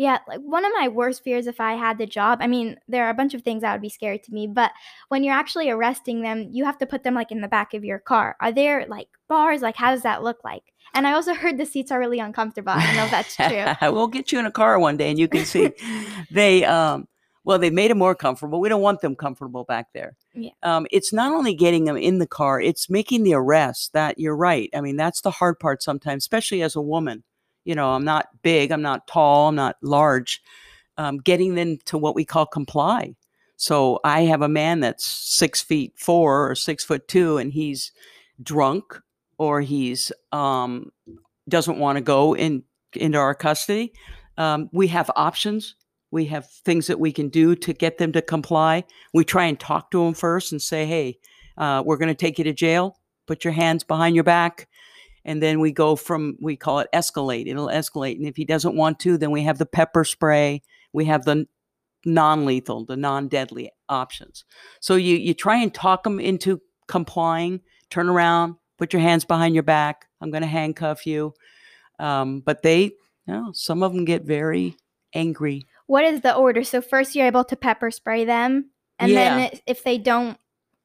Yeah, 0.00 0.16
like 0.26 0.40
one 0.40 0.64
of 0.64 0.72
my 0.78 0.88
worst 0.88 1.22
fears 1.22 1.46
if 1.46 1.60
I 1.60 1.74
had 1.74 1.98
the 1.98 2.06
job, 2.06 2.38
I 2.40 2.46
mean, 2.46 2.78
there 2.88 3.04
are 3.04 3.10
a 3.10 3.14
bunch 3.14 3.34
of 3.34 3.42
things 3.42 3.60
that 3.60 3.72
would 3.72 3.82
be 3.82 3.90
scary 3.90 4.18
to 4.18 4.32
me, 4.32 4.46
but 4.46 4.70
when 5.08 5.22
you're 5.22 5.34
actually 5.34 5.68
arresting 5.68 6.22
them, 6.22 6.48
you 6.50 6.64
have 6.64 6.78
to 6.78 6.86
put 6.86 7.02
them 7.02 7.12
like 7.12 7.30
in 7.30 7.42
the 7.42 7.48
back 7.48 7.74
of 7.74 7.84
your 7.84 7.98
car. 7.98 8.34
Are 8.40 8.50
there 8.50 8.86
like 8.88 9.08
bars? 9.28 9.60
Like, 9.60 9.76
how 9.76 9.90
does 9.90 10.00
that 10.04 10.22
look 10.22 10.38
like? 10.42 10.62
And 10.94 11.06
I 11.06 11.12
also 11.12 11.34
heard 11.42 11.58
the 11.58 11.66
seats 11.66 11.90
are 11.92 11.98
really 12.00 12.18
uncomfortable. 12.18 12.72
I 12.72 12.86
don't 12.86 12.96
know 12.96 13.04
if 13.04 13.10
that's 13.10 13.36
true. 13.80 13.92
we'll 13.92 14.06
get 14.06 14.32
you 14.32 14.38
in 14.38 14.46
a 14.46 14.50
car 14.50 14.78
one 14.78 14.96
day 14.96 15.10
and 15.10 15.18
you 15.18 15.28
can 15.28 15.44
see 15.44 15.70
they 16.30 16.64
um 16.64 17.06
well 17.44 17.58
they 17.58 17.68
made 17.68 17.90
them 17.90 17.98
more 17.98 18.14
comfortable 18.14 18.58
we 18.58 18.70
don't 18.70 18.80
want 18.80 19.02
them 19.02 19.14
comfortable 19.14 19.64
back 19.64 19.88
there 19.92 20.16
Yeah. 20.34 20.50
um 20.62 20.86
it's 20.90 21.12
not 21.12 21.32
only 21.32 21.54
getting 21.54 21.84
them 21.84 21.96
in 21.98 22.18
the 22.20 22.26
car 22.26 22.58
it's 22.60 22.88
making 22.88 23.22
the 23.22 23.34
arrest 23.34 23.92
that 23.92 24.18
you're 24.18 24.36
right 24.36 24.70
i 24.74 24.80
mean 24.80 24.96
that's 24.96 25.20
the 25.22 25.30
hard 25.30 25.58
part 25.58 25.82
sometimes 25.82 26.22
especially 26.22 26.62
as 26.62 26.74
a 26.76 26.80
woman 26.82 27.22
you 27.64 27.74
know 27.74 27.90
i'm 27.90 28.04
not 28.04 28.28
big 28.42 28.70
i'm 28.70 28.82
not 28.82 29.06
tall 29.06 29.48
i'm 29.48 29.54
not 29.54 29.76
large 29.82 30.40
um, 30.96 31.18
getting 31.18 31.54
them 31.54 31.78
to 31.84 31.96
what 31.96 32.14
we 32.14 32.24
call 32.24 32.46
comply 32.46 33.14
so 33.56 33.98
i 34.04 34.22
have 34.22 34.42
a 34.42 34.48
man 34.48 34.80
that's 34.80 35.06
six 35.06 35.62
feet 35.62 35.92
four 35.96 36.50
or 36.50 36.54
six 36.54 36.84
foot 36.84 37.06
two 37.08 37.38
and 37.38 37.52
he's 37.52 37.92
drunk 38.42 39.00
or 39.38 39.60
he's 39.60 40.12
um 40.32 40.90
doesn't 41.48 41.78
want 41.78 41.96
to 41.96 42.02
go 42.02 42.34
in 42.34 42.62
into 42.94 43.18
our 43.18 43.34
custody. 43.34 43.92
Um, 44.38 44.70
we 44.72 44.86
have 44.88 45.10
options. 45.16 45.74
We 46.10 46.24
have 46.26 46.50
things 46.64 46.86
that 46.86 46.98
we 46.98 47.12
can 47.12 47.28
do 47.28 47.54
to 47.56 47.72
get 47.72 47.98
them 47.98 48.12
to 48.12 48.22
comply. 48.22 48.84
We 49.12 49.24
try 49.24 49.44
and 49.44 49.60
talk 49.60 49.90
to 49.90 50.04
them 50.04 50.14
first 50.14 50.52
and 50.52 50.62
say, 50.62 50.86
"Hey, 50.86 51.18
uh, 51.56 51.82
we're 51.84 51.98
going 51.98 52.08
to 52.08 52.14
take 52.14 52.38
you 52.38 52.44
to 52.44 52.52
jail. 52.52 52.98
Put 53.26 53.44
your 53.44 53.52
hands 53.52 53.84
behind 53.84 54.14
your 54.14 54.24
back." 54.24 54.68
And 55.24 55.42
then 55.42 55.60
we 55.60 55.72
go 55.72 55.96
from 55.96 56.36
we 56.40 56.56
call 56.56 56.80
it 56.80 56.88
escalate. 56.94 57.46
It'll 57.46 57.68
escalate, 57.68 58.16
and 58.16 58.26
if 58.26 58.36
he 58.36 58.44
doesn't 58.44 58.74
want 58.74 58.98
to, 59.00 59.18
then 59.18 59.30
we 59.30 59.42
have 59.42 59.58
the 59.58 59.66
pepper 59.66 60.04
spray. 60.04 60.62
We 60.92 61.04
have 61.06 61.24
the 61.24 61.46
non-lethal, 62.06 62.86
the 62.86 62.96
non-deadly 62.96 63.70
options. 63.88 64.44
So 64.80 64.96
you 64.96 65.16
you 65.16 65.34
try 65.34 65.56
and 65.56 65.72
talk 65.72 66.04
them 66.04 66.18
into 66.20 66.60
complying. 66.88 67.60
Turn 67.90 68.08
around, 68.08 68.56
put 68.78 68.92
your 68.92 69.02
hands 69.02 69.24
behind 69.24 69.54
your 69.54 69.62
back. 69.64 70.06
I'm 70.20 70.30
going 70.30 70.42
to 70.42 70.48
handcuff 70.48 71.06
you. 71.06 71.34
Um, 71.98 72.40
but 72.40 72.62
they, 72.62 72.84
you 72.84 72.92
know, 73.26 73.50
some 73.52 73.82
of 73.82 73.92
them 73.92 74.04
get 74.04 74.22
very 74.22 74.76
angry. 75.12 75.66
What 75.86 76.04
is 76.04 76.20
the 76.20 76.34
order? 76.34 76.62
So 76.64 76.80
first 76.80 77.14
you're 77.14 77.26
able 77.26 77.44
to 77.44 77.56
pepper 77.56 77.90
spray 77.90 78.24
them, 78.24 78.70
and 78.98 79.12
Yeah. 79.12 79.36
then 79.36 79.58
if 79.66 79.82
they 79.84 79.98
don't 79.98 80.38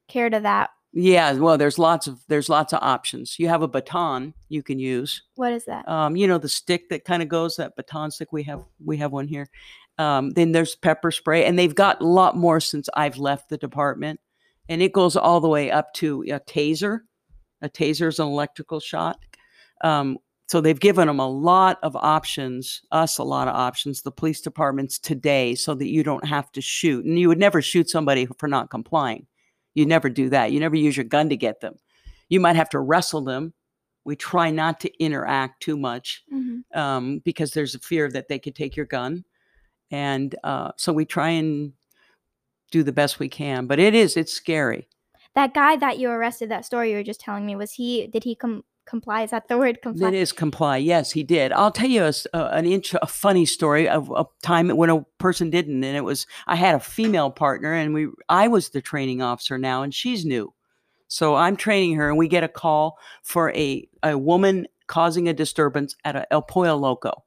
care 0.08 0.28
to 0.28 0.40
that, 0.40 0.70
Yeah, 0.98 1.32
well, 1.32 1.58
there's 1.58 1.78
lots 1.78 2.06
of 2.06 2.24
there's 2.26 2.48
lots 2.48 2.72
of 2.72 2.78
options. 2.82 3.38
You 3.38 3.48
have 3.48 3.60
a 3.60 3.68
baton 3.68 4.32
you 4.48 4.62
can 4.62 4.78
use. 4.78 5.22
what 5.34 5.52
is 5.52 5.66
that? 5.66 5.86
Um, 5.86 6.16
you 6.16 6.26
know, 6.26 6.38
the 6.38 6.48
stick 6.48 6.88
that 6.88 7.04
kind 7.04 7.22
of 7.22 7.28
goes 7.28 7.56
that 7.56 7.76
baton 7.76 8.10
stick. 8.10 8.32
We 8.32 8.42
have 8.44 8.64
we 8.82 8.96
have 8.96 9.12
one 9.12 9.28
here. 9.28 9.50
Um, 9.98 10.30
then 10.30 10.52
there's 10.52 10.74
pepper 10.74 11.10
spray, 11.10 11.44
and 11.44 11.58
they've 11.58 11.74
got 11.74 12.00
a 12.00 12.06
lot 12.06 12.34
more 12.34 12.60
since 12.60 12.88
I've 12.94 13.18
left 13.18 13.50
the 13.50 13.58
department, 13.58 14.20
and 14.70 14.80
it 14.80 14.94
goes 14.94 15.16
all 15.16 15.38
the 15.38 15.50
way 15.50 15.70
up 15.70 15.92
to 15.94 16.22
a 16.28 16.40
taser. 16.40 17.00
A 17.60 17.68
taser 17.68 18.08
is 18.08 18.18
an 18.18 18.28
electrical 18.28 18.80
shot. 18.80 19.18
Um, 19.84 20.16
so 20.46 20.62
they've 20.62 20.80
given 20.80 21.08
them 21.08 21.20
a 21.20 21.28
lot 21.28 21.78
of 21.82 21.94
options, 21.94 22.80
us 22.90 23.18
a 23.18 23.22
lot 23.22 23.48
of 23.48 23.54
options, 23.54 24.00
the 24.00 24.12
police 24.12 24.40
departments 24.40 24.98
today, 24.98 25.56
so 25.56 25.74
that 25.74 25.88
you 25.88 26.02
don't 26.02 26.24
have 26.24 26.50
to 26.52 26.62
shoot. 26.62 27.04
And 27.04 27.18
you 27.18 27.28
would 27.28 27.38
never 27.38 27.60
shoot 27.60 27.90
somebody 27.90 28.26
for 28.38 28.48
not 28.48 28.70
complying. 28.70 29.26
You 29.76 29.86
never 29.86 30.08
do 30.08 30.30
that. 30.30 30.50
You 30.52 30.58
never 30.58 30.74
use 30.74 30.96
your 30.96 31.04
gun 31.04 31.28
to 31.28 31.36
get 31.36 31.60
them. 31.60 31.76
You 32.28 32.40
might 32.40 32.56
have 32.56 32.70
to 32.70 32.80
wrestle 32.80 33.20
them. 33.20 33.52
We 34.04 34.16
try 34.16 34.50
not 34.50 34.80
to 34.80 35.02
interact 35.04 35.62
too 35.62 35.76
much 35.76 36.24
Mhm. 36.32 36.62
um, 36.74 37.18
because 37.24 37.52
there's 37.52 37.74
a 37.74 37.78
fear 37.78 38.08
that 38.10 38.26
they 38.28 38.38
could 38.38 38.56
take 38.56 38.74
your 38.74 38.86
gun. 38.86 39.24
And 39.90 40.34
uh, 40.42 40.72
so 40.76 40.92
we 40.92 41.04
try 41.04 41.28
and 41.30 41.74
do 42.72 42.82
the 42.82 42.92
best 42.92 43.18
we 43.18 43.28
can. 43.28 43.66
But 43.66 43.78
it 43.78 43.94
is, 43.94 44.16
it's 44.16 44.32
scary. 44.32 44.88
That 45.34 45.52
guy 45.52 45.76
that 45.76 45.98
you 45.98 46.08
arrested, 46.08 46.48
that 46.50 46.64
story 46.64 46.90
you 46.90 46.96
were 46.96 47.02
just 47.02 47.20
telling 47.20 47.44
me, 47.44 47.54
was 47.54 47.72
he? 47.72 48.06
Did 48.06 48.24
he 48.24 48.34
com- 48.34 48.64
comply? 48.86 49.22
Is 49.22 49.30
that 49.32 49.48
the 49.48 49.58
word 49.58 49.82
comply? 49.82 50.08
It 50.08 50.14
is 50.14 50.32
comply. 50.32 50.76
Yes, 50.78 51.12
he 51.12 51.22
did. 51.22 51.52
I'll 51.52 51.70
tell 51.72 51.88
you 51.88 52.04
a, 52.04 52.12
a- 52.32 52.46
an 52.56 52.66
inch, 52.66 52.94
a 52.94 53.06
funny 53.06 53.44
story 53.44 53.88
of 53.88 54.10
a 54.16 54.24
time 54.42 54.68
when 54.68 54.90
a 54.90 55.02
person 55.18 55.50
didn't, 55.50 55.82
and 55.84 55.96
it 55.96 56.02
was 56.04 56.26
I 56.46 56.56
had 56.56 56.74
a 56.74 56.80
female 56.80 57.30
partner, 57.30 57.72
and 57.72 57.92
we 57.92 58.08
I 58.28 58.48
was 58.48 58.70
the 58.70 58.80
training 58.80 59.20
officer 59.22 59.58
now, 59.58 59.82
and 59.82 59.92
she's 59.92 60.24
new, 60.24 60.54
so 61.08 61.34
I'm 61.34 61.56
training 61.56 61.96
her, 61.96 62.08
and 62.08 62.16
we 62.18 62.28
get 62.28 62.44
a 62.44 62.48
call 62.48 62.98
for 63.22 63.52
a 63.52 63.88
a 64.02 64.16
woman 64.16 64.66
causing 64.86 65.28
a 65.28 65.34
disturbance 65.34 65.96
at 66.04 66.14
a 66.16 66.32
El 66.32 66.42
Pollo 66.42 66.76
Loco. 66.76 67.24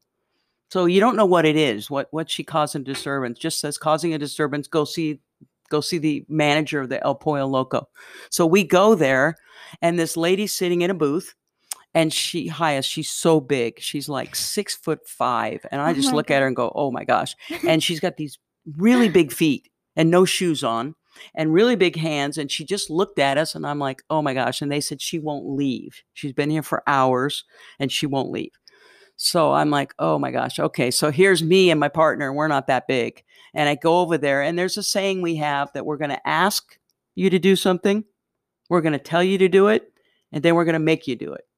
So 0.72 0.86
you 0.86 1.00
don't 1.00 1.16
know 1.16 1.26
what 1.26 1.46
it 1.46 1.56
is, 1.56 1.90
what 1.90 2.08
what 2.12 2.30
she 2.30 2.44
causing 2.44 2.84
disturbance. 2.84 3.40
Just 3.40 3.60
says 3.60 3.78
causing 3.78 4.14
a 4.14 4.18
disturbance. 4.20 4.68
Go 4.68 4.86
see, 4.86 5.20
go 5.70 5.82
see 5.82 5.98
the 5.98 6.26
manager 6.30 6.80
of 6.80 6.90
the 6.90 7.04
El 7.04 7.16
Pollo 7.16 7.48
Loco. 7.48 7.90
So 8.30 8.46
we 8.46 8.64
go 8.64 8.94
there, 8.96 9.36
and 9.82 9.98
this 9.98 10.16
lady's 10.16 10.54
sitting 10.56 10.82
in 10.82 10.92
a 10.92 10.94
booth, 10.94 11.34
and 11.94 12.14
she 12.14 12.48
highest, 12.48 12.90
she's 12.90 13.10
so 13.10 13.40
big. 13.40 13.80
She's 13.80 14.08
like 14.08 14.36
six 14.36 14.76
foot 14.76 15.08
five, 15.08 15.66
and 15.72 15.82
I 15.82 15.92
Oh 15.92 15.94
just 15.94 16.10
my 16.10 16.16
look 16.16 16.32
at 16.32 16.42
her 16.42 16.48
and 16.48 16.56
go, 16.56 16.72
"Oh 16.76 16.92
my 16.92 17.04
gosh!" 17.04 17.36
And 17.68 17.84
she's 17.84 18.00
got 18.00 18.18
these 18.18 18.38
really 18.78 19.10
big 19.10 19.32
feet 19.32 19.70
and 19.96 20.12
no 20.12 20.26
shoes 20.26 20.64
on, 20.64 20.96
and 21.36 21.54
really 21.54 21.76
big 21.76 21.96
hands. 21.96 22.38
And 22.38 22.52
she 22.52 22.64
just 22.66 22.90
looked 22.90 23.20
at 23.20 23.38
us, 23.38 23.56
and 23.56 23.66
I'm 23.66 23.80
like, 23.80 24.04
"Oh 24.10 24.22
my 24.22 24.34
gosh!" 24.34 24.62
And 24.62 24.72
they 24.72 24.82
said 24.82 25.02
she 25.02 25.20
won't 25.20 25.50
leave. 25.50 26.02
She's 26.14 26.34
been 26.34 26.50
here 26.50 26.64
for 26.64 26.84
hours, 26.88 27.44
and 27.80 27.92
she 27.92 28.06
won't 28.06 28.32
leave. 28.32 28.52
So 29.22 29.52
I'm 29.52 29.70
like, 29.70 29.94
oh 30.00 30.18
my 30.18 30.32
gosh, 30.32 30.60
okay. 30.60 30.90
So 30.92 31.12
here's 31.12 31.44
me 31.44 31.72
and 31.72 31.80
my 31.80 31.90
partner, 31.90 32.32
we're 32.32 32.48
not 32.48 32.68
that 32.68 32.88
big. 32.88 33.22
And 33.54 33.68
I 33.68 33.76
go 33.76 34.00
over 34.00 34.18
there, 34.18 34.42
and 34.42 34.58
there's 34.58 34.78
a 34.78 34.84
saying 34.84 35.22
we 35.22 35.36
have 35.36 35.70
that 35.74 35.86
we're 35.86 35.98
going 35.98 36.12
to 36.12 36.28
ask 36.28 36.80
you 37.16 37.30
to 37.30 37.38
do 37.38 37.58
something, 37.58 38.06
we're 38.70 38.80
going 38.80 38.94
to 38.94 39.00
tell 39.00 39.22
you 39.22 39.38
to 39.40 39.50
do 39.50 39.68
it, 39.68 39.92
and 40.32 40.42
then 40.42 40.56
we're 40.56 40.64
going 40.64 40.74
to 40.74 40.80
make 40.80 41.06
you 41.06 41.18
do 41.18 41.34
it. 41.34 41.49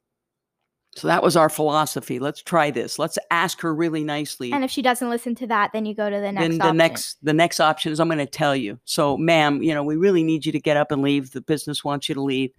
So 0.96 1.08
that 1.08 1.24
was 1.24 1.38
our 1.38 1.48
philosophy. 1.48 2.20
Let's 2.20 2.42
try 2.42 2.70
this. 2.70 3.00
Let's 3.00 3.18
ask 3.30 3.62
her 3.62 3.74
really 3.74 4.04
nicely. 4.04 4.52
and 4.52 4.64
if 4.64 4.72
she 4.72 4.82
doesn't 4.82 5.10
listen 5.10 5.36
to 5.36 5.48
that, 5.48 5.72
then 5.72 5.86
you 5.86 5.96
go 5.96 6.10
to 6.10 6.20
the 6.20 6.32
next 6.32 6.42
then 6.42 6.58
the 6.58 6.64
option. 6.66 6.78
next 6.78 7.18
the 7.24 7.34
next 7.34 7.60
option 7.62 7.92
is 7.94 8.00
I'm 8.00 8.10
going 8.10 8.18
to 8.18 8.26
tell 8.26 8.56
you. 8.56 8.78
So, 8.84 9.18
ma'am, 9.18 9.64
you 9.64 9.74
know, 9.74 9.84
we 9.84 9.96
really 9.96 10.24
need 10.24 10.46
you 10.46 10.52
to 10.52 10.60
get 10.60 10.76
up 10.76 10.92
and 10.92 11.02
leave. 11.02 11.32
The 11.32 11.42
business 11.42 11.84
wants 11.84 12.10
you 12.10 12.16
to 12.16 12.22
leave. 12.22 12.52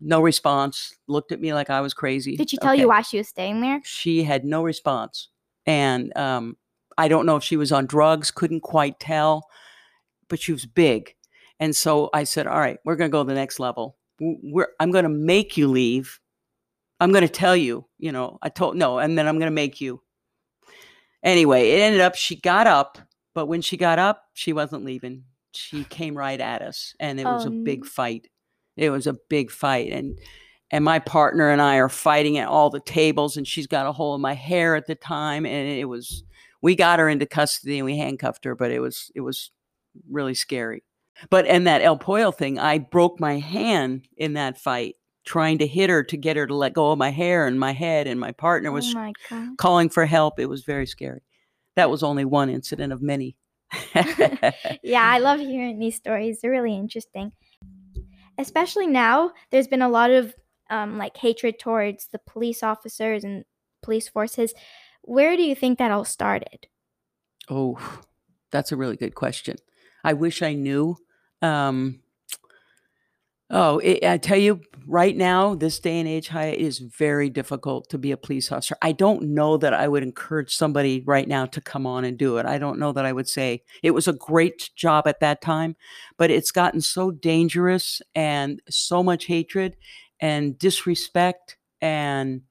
No 0.00 0.20
response. 0.20 0.94
Looked 1.08 1.32
at 1.32 1.40
me 1.40 1.52
like 1.52 1.70
I 1.70 1.80
was 1.80 1.92
crazy. 1.92 2.36
Did 2.36 2.50
she 2.50 2.56
tell 2.56 2.72
Okay 2.72 2.82
you 2.82 2.88
why 2.88 3.02
she 3.02 3.18
was 3.18 3.28
staying 3.28 3.60
there? 3.60 3.80
she 3.84 4.22
had 4.22 4.44
no 4.44 4.62
response 4.62 5.28
and 5.66 6.16
um, 6.16 6.56
i 6.96 7.08
don't 7.08 7.26
know 7.26 7.36
if 7.36 7.44
she 7.44 7.56
was 7.56 7.72
on 7.72 7.86
drugs 7.86 8.30
couldn't 8.30 8.60
quite 8.60 8.98
tell 9.00 9.48
but 10.28 10.40
she 10.40 10.52
was 10.52 10.66
big 10.66 11.14
and 11.58 11.74
so 11.74 12.08
i 12.14 12.24
said 12.24 12.46
all 12.46 12.58
right 12.58 12.78
we're 12.84 12.96
going 12.96 13.10
to 13.10 13.12
go 13.12 13.22
to 13.22 13.28
the 13.28 13.34
next 13.34 13.60
level 13.60 13.96
we're, 14.20 14.68
i'm 14.78 14.90
going 14.90 15.02
to 15.02 15.08
make 15.08 15.56
you 15.56 15.68
leave 15.68 16.19
i'm 17.00 17.12
going 17.12 17.26
to 17.26 17.28
tell 17.32 17.56
you 17.56 17.84
you 17.98 18.12
know 18.12 18.38
i 18.42 18.48
told 18.48 18.76
no 18.76 18.98
and 18.98 19.16
then 19.18 19.26
i'm 19.26 19.38
going 19.38 19.50
to 19.50 19.54
make 19.54 19.80
you. 19.80 20.00
Anyway 21.22 21.70
it 21.70 21.80
ended 21.80 22.00
up 22.00 22.14
she 22.14 22.36
got 22.36 22.66
up 22.66 22.98
but 23.34 23.46
when 23.46 23.60
she 23.62 23.76
got 23.76 23.98
up 23.98 24.24
she 24.34 24.52
wasn't 24.52 24.84
leaving. 24.84 25.24
She 25.52 25.84
came 25.84 26.16
right 26.16 26.40
at 26.40 26.62
us 26.62 26.94
and 27.00 27.18
it 27.18 27.24
was 27.26 27.44
Oh, 27.44 27.48
a 27.48 27.50
um. 27.50 27.64
big 27.64 27.84
fight. 27.84 28.28
It 28.76 28.90
was 28.90 29.06
a 29.06 29.16
big 29.28 29.50
fight 29.50 29.92
and 29.92 30.18
and 30.70 30.84
my 30.84 31.00
partner 31.00 31.50
and 31.50 31.60
I 31.60 31.76
are 31.76 31.88
fighting 31.88 32.38
at 32.38 32.46
all 32.46 32.70
the 32.70 32.78
tables, 32.78 33.36
and 33.36 33.44
she's 33.44 33.66
got 33.66 33.86
a 33.86 33.92
hold 33.92 34.14
of 34.14 34.20
my 34.20 34.34
hair 34.34 34.76
at 34.76 34.86
the 34.86 34.94
time, 34.94 35.44
and 35.44 35.68
it 35.68 35.86
was 35.86 36.22
we 36.62 36.76
got 36.76 37.00
her 37.00 37.08
into 37.08 37.26
custody 37.26 37.78
and 37.78 37.84
we 37.84 37.96
handcuffed 37.98 38.44
her, 38.44 38.54
but 38.54 38.70
it 38.70 38.78
was 38.78 39.10
it 39.16 39.20
was 39.20 39.50
really 40.08 40.34
scary. 40.34 40.84
But 41.28 41.46
and 41.46 41.66
that 41.66 41.82
El 41.82 41.98
Pollo 41.98 42.30
thing, 42.30 42.58
I 42.58 42.78
broke 42.78 43.18
my 43.18 43.38
hand 43.40 44.06
in 44.16 44.34
that 44.34 44.58
fight 44.58 44.94
trying 45.24 45.58
to 45.58 45.66
hit 45.66 45.90
her 45.90 46.02
to 46.04 46.16
get 46.16 46.36
her 46.36 46.46
to 46.46 46.54
let 46.54 46.72
go 46.72 46.92
of 46.92 46.98
my 46.98 47.10
hair 47.10 47.46
and 47.46 47.58
my 47.58 47.72
head, 47.72 48.06
and 48.06 48.18
my 48.18 48.32
partner 48.32 48.72
was 48.72 48.94
oh 48.94 48.94
my 48.94 49.12
calling 49.56 49.88
for 49.88 50.06
help. 50.06 50.38
It 50.38 50.48
was 50.48 50.64
very 50.64 50.86
scary. 50.86 51.22
That 51.76 51.90
was 51.90 52.02
only 52.02 52.24
one 52.24 52.50
incident 52.50 52.92
of 52.92 53.02
many. 53.02 53.36
yeah, 54.82 55.04
I 55.04 55.18
love 55.18 55.40
hearing 55.40 55.78
these 55.78 55.96
stories. 55.96 56.40
They're 56.40 56.50
really 56.50 56.76
interesting. 56.76 57.32
Especially 58.38 58.86
now, 58.86 59.32
there's 59.50 59.68
been 59.68 59.82
a 59.82 59.88
lot 59.88 60.10
of 60.10 60.34
um, 60.70 60.98
like 60.98 61.16
hatred 61.16 61.58
towards 61.58 62.06
the 62.06 62.18
police 62.18 62.62
officers 62.62 63.24
and 63.24 63.44
police 63.82 64.08
forces. 64.08 64.54
Where 65.02 65.36
do 65.36 65.42
you 65.42 65.54
think 65.54 65.78
that 65.78 65.90
all 65.90 66.04
started? 66.04 66.66
Oh, 67.48 67.78
that's 68.50 68.72
a 68.72 68.76
really 68.76 68.96
good 68.96 69.14
question. 69.14 69.56
I 70.04 70.14
wish 70.14 70.42
I 70.42 70.54
knew. 70.54 70.96
Um, 71.42 72.00
oh, 73.50 73.78
it, 73.78 74.04
I 74.04 74.16
tell 74.18 74.38
you 74.38 74.60
right 74.86 75.16
now, 75.16 75.54
this 75.54 75.78
day 75.78 75.98
and 75.98 76.08
age, 76.08 76.28
Hyatt, 76.28 76.58
it 76.58 76.62
is 76.62 76.78
very 76.78 77.28
difficult 77.30 77.88
to 77.90 77.98
be 77.98 78.12
a 78.12 78.16
police 78.16 78.50
officer. 78.50 78.76
I 78.82 78.92
don't 78.92 79.34
know 79.34 79.56
that 79.56 79.74
I 79.74 79.88
would 79.88 80.02
encourage 80.02 80.54
somebody 80.54 81.02
right 81.06 81.28
now 81.28 81.46
to 81.46 81.60
come 81.60 81.86
on 81.86 82.04
and 82.04 82.18
do 82.18 82.38
it. 82.38 82.46
I 82.46 82.58
don't 82.58 82.78
know 82.78 82.92
that 82.92 83.06
I 83.06 83.12
would 83.12 83.28
say 83.28 83.62
it 83.82 83.92
was 83.92 84.08
a 84.08 84.12
great 84.12 84.70
job 84.76 85.06
at 85.06 85.20
that 85.20 85.42
time, 85.42 85.76
but 86.16 86.30
it's 86.30 86.50
gotten 86.50 86.80
so 86.80 87.10
dangerous 87.10 88.00
and 88.14 88.60
so 88.68 89.02
much 89.02 89.26
hatred 89.26 89.76
and 90.20 90.58
disrespect 90.58 91.56
and 91.80 92.42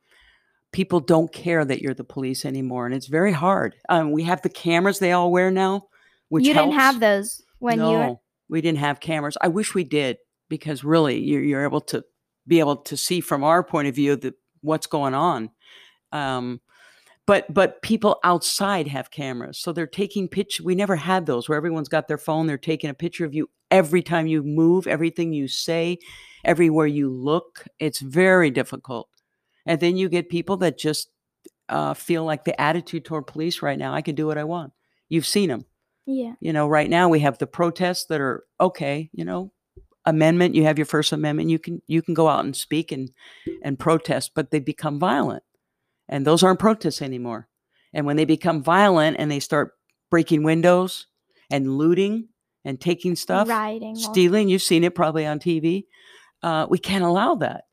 people 0.72 1.00
don't 1.00 1.32
care 1.32 1.66
that 1.66 1.82
you're 1.82 1.94
the 1.94 2.04
police 2.04 2.46
anymore 2.46 2.86
and 2.86 2.94
it's 2.94 3.08
very 3.08 3.32
hard 3.32 3.76
um, 3.90 4.12
we 4.12 4.24
have 4.24 4.42
the 4.42 4.50
cameras 4.50 5.00
they 5.00 5.12
all 5.12 5.32
wear 5.32 5.50
now 5.50 5.88
which 6.30 6.46
you 6.46 6.54
didn't 6.54 6.74
have 6.74 7.00
those 7.00 7.42
when 7.60 7.80
no, 7.80 7.92
you 7.92 7.98
were. 7.98 8.16
we 8.50 8.62
didn't 8.62 8.78
have 8.78 9.00
cameras 9.00 9.38
i 9.42 9.48
wish 9.48 9.74
we 9.74 9.84
did 9.84 10.18
because 10.50 10.84
really 10.84 11.20
you're, 11.20 11.44
you're 11.44 11.64
able 11.64 11.82
to 11.82 12.04
be 12.48 12.60
able 12.60 12.78
to 12.78 12.98
see 12.98 13.22
from 13.22 13.44
our 13.44 13.64
point 13.64 13.88
of 13.88 13.96
view 13.96 14.16
the, 14.16 14.34
what's 14.62 14.88
going 14.88 15.14
on 15.14 15.50
um, 16.12 16.60
but 17.26 17.52
but 17.54 17.82
people 17.84 18.20
outside 18.24 18.88
have 18.88 19.12
cameras 19.12 19.58
so 19.60 19.72
they're 19.72 19.86
taking 19.88 20.28
picture 20.28 20.64
we 20.64 20.76
never 20.76 20.96
had 20.96 21.26
those 21.26 21.48
where 21.48 21.58
everyone's 21.58 21.90
got 21.90 22.08
their 22.08 22.18
phone 22.18 22.48
they're 22.48 22.58
taking 22.58 22.90
a 22.90 22.94
picture 22.94 23.24
of 23.26 23.34
you 23.34 23.50
every 23.72 24.02
time 24.02 24.26
you 24.26 24.42
move 24.42 24.88
everything 24.88 25.32
you 25.32 25.48
say 25.48 25.98
everywhere 26.44 26.88
you 26.88 27.10
look 27.10 27.66
it's 27.80 28.00
very 28.00 28.50
difficult. 28.50 29.08
And 29.66 29.80
then 29.80 29.98
you 29.98 30.10
get 30.10 30.30
people 30.30 30.58
that 30.58 30.80
just 30.80 31.10
uh, 31.68 31.94
feel 31.94 32.24
like 32.24 32.46
the 32.46 32.60
attitude 32.60 33.06
toward 33.06 33.28
police 33.28 33.62
right 33.62 33.78
now 33.78 33.94
i 33.94 34.02
can 34.02 34.16
do 34.16 34.26
what 34.26 34.40
i 34.40 34.44
want. 34.44 34.74
You've 35.10 35.28
seen 35.28 35.50
them 35.50 35.66
Yeah. 36.08 36.34
you 36.40 36.52
know 36.52 36.68
right 36.68 36.90
now 36.90 37.10
we 37.10 37.20
have 37.20 37.38
the 37.38 37.46
protests 37.48 38.06
that 38.06 38.20
are 38.22 38.44
okay 38.60 39.10
you 39.14 39.24
know 39.26 39.52
amendment 40.06 40.56
you 40.56 40.64
have 40.64 40.78
your 40.78 40.86
first 40.86 41.12
amendment 41.12 41.50
you 41.50 41.60
can 41.60 41.82
you 41.88 42.02
can 42.02 42.14
go 42.14 42.28
out 42.28 42.44
and 42.44 42.56
speak 42.56 42.92
and 42.92 43.12
and 43.64 43.78
protest 43.78 44.32
but 44.36 44.52
they 44.52 44.60
become 44.60 45.00
violent. 45.00 45.44
And 46.08 46.26
those 46.26 46.42
aren't 46.42 46.60
protests 46.60 47.02
anymore. 47.02 47.48
And 47.94 48.06
when 48.06 48.16
they 48.16 48.26
become 48.26 48.64
violent 48.64 49.18
and 49.20 49.30
they 49.30 49.40
start 49.40 49.74
breaking 50.10 50.44
windows 50.44 51.08
and 51.52 51.78
looting 51.78 52.30
and 52.66 52.80
taking 52.80 53.16
stuff 53.16 53.48
stealing 53.96 54.50
you've 54.50 54.62
seen 54.62 54.84
it 54.84 54.96
probably 54.96 55.26
on 55.26 55.40
tv 55.40 55.86
uh, 56.44 56.68
we 56.70 56.78
can't 56.78 57.04
allow 57.04 57.36
that. 57.36 57.66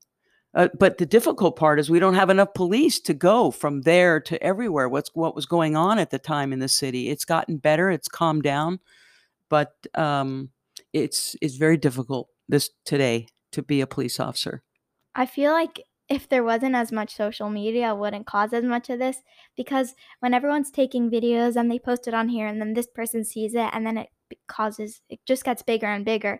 Uh, 0.55 0.69
but 0.79 0.97
the 0.97 1.07
difficult 1.07 1.57
part 1.57 1.79
is 1.79 1.91
we 1.91 1.99
don't 1.99 2.15
have 2.15 2.31
enough 2.31 2.55
police 2.55 2.99
to 2.99 3.13
go 3.13 3.51
from 3.51 3.83
there 3.83 4.19
to 4.21 4.43
everywhere. 4.43 4.89
What's 4.89 5.11
what 5.15 5.35
was 5.35 5.45
going 5.45 5.77
on 5.77 5.99
at 5.99 6.11
the 6.11 6.19
time 6.19 6.53
in 6.53 6.61
the 6.61 6.69
city 6.69 7.11
it's 7.11 7.27
gotten 7.27 7.59
better 7.59 7.91
it's 7.91 8.09
calmed 8.09 8.43
down. 8.43 8.81
But 9.51 9.73
um, 9.95 10.51
it's 11.03 11.37
it's 11.41 11.57
very 11.57 11.77
difficult 11.77 12.29
this 12.49 12.71
today 12.85 13.27
to 13.53 13.63
be 13.63 13.81
a 13.81 13.87
police 13.87 14.19
officer 14.21 14.63
I 15.15 15.25
feel 15.25 15.53
like 15.53 15.83
if 16.09 16.29
there 16.29 16.45
wasn't 16.45 16.77
as 16.77 16.93
much 16.93 17.17
social 17.17 17.51
media, 17.51 17.91
it 17.91 17.99
wouldn't 17.99 18.27
cause 18.27 18.53
as 18.53 18.63
much 18.63 18.91
of 18.91 18.99
this 18.99 19.23
because 19.57 19.95
when 20.21 20.35
everyone's 20.35 20.71
taking 20.71 21.11
videos 21.11 21.57
and 21.57 21.71
they 21.71 21.79
post 21.79 22.07
it 22.07 22.15
on 22.15 22.29
here 22.29 22.47
and 22.47 22.61
then 22.61 22.75
this 22.75 22.87
person 22.87 23.25
sees 23.25 23.55
it 23.55 23.71
and 23.73 23.85
then 23.87 23.97
it 23.97 24.09
causes 24.47 25.01
it 25.09 25.19
just 25.27 25.45
gets 25.45 25.63
bigger 25.63 25.87
and 25.87 26.05
bigger. 26.05 26.39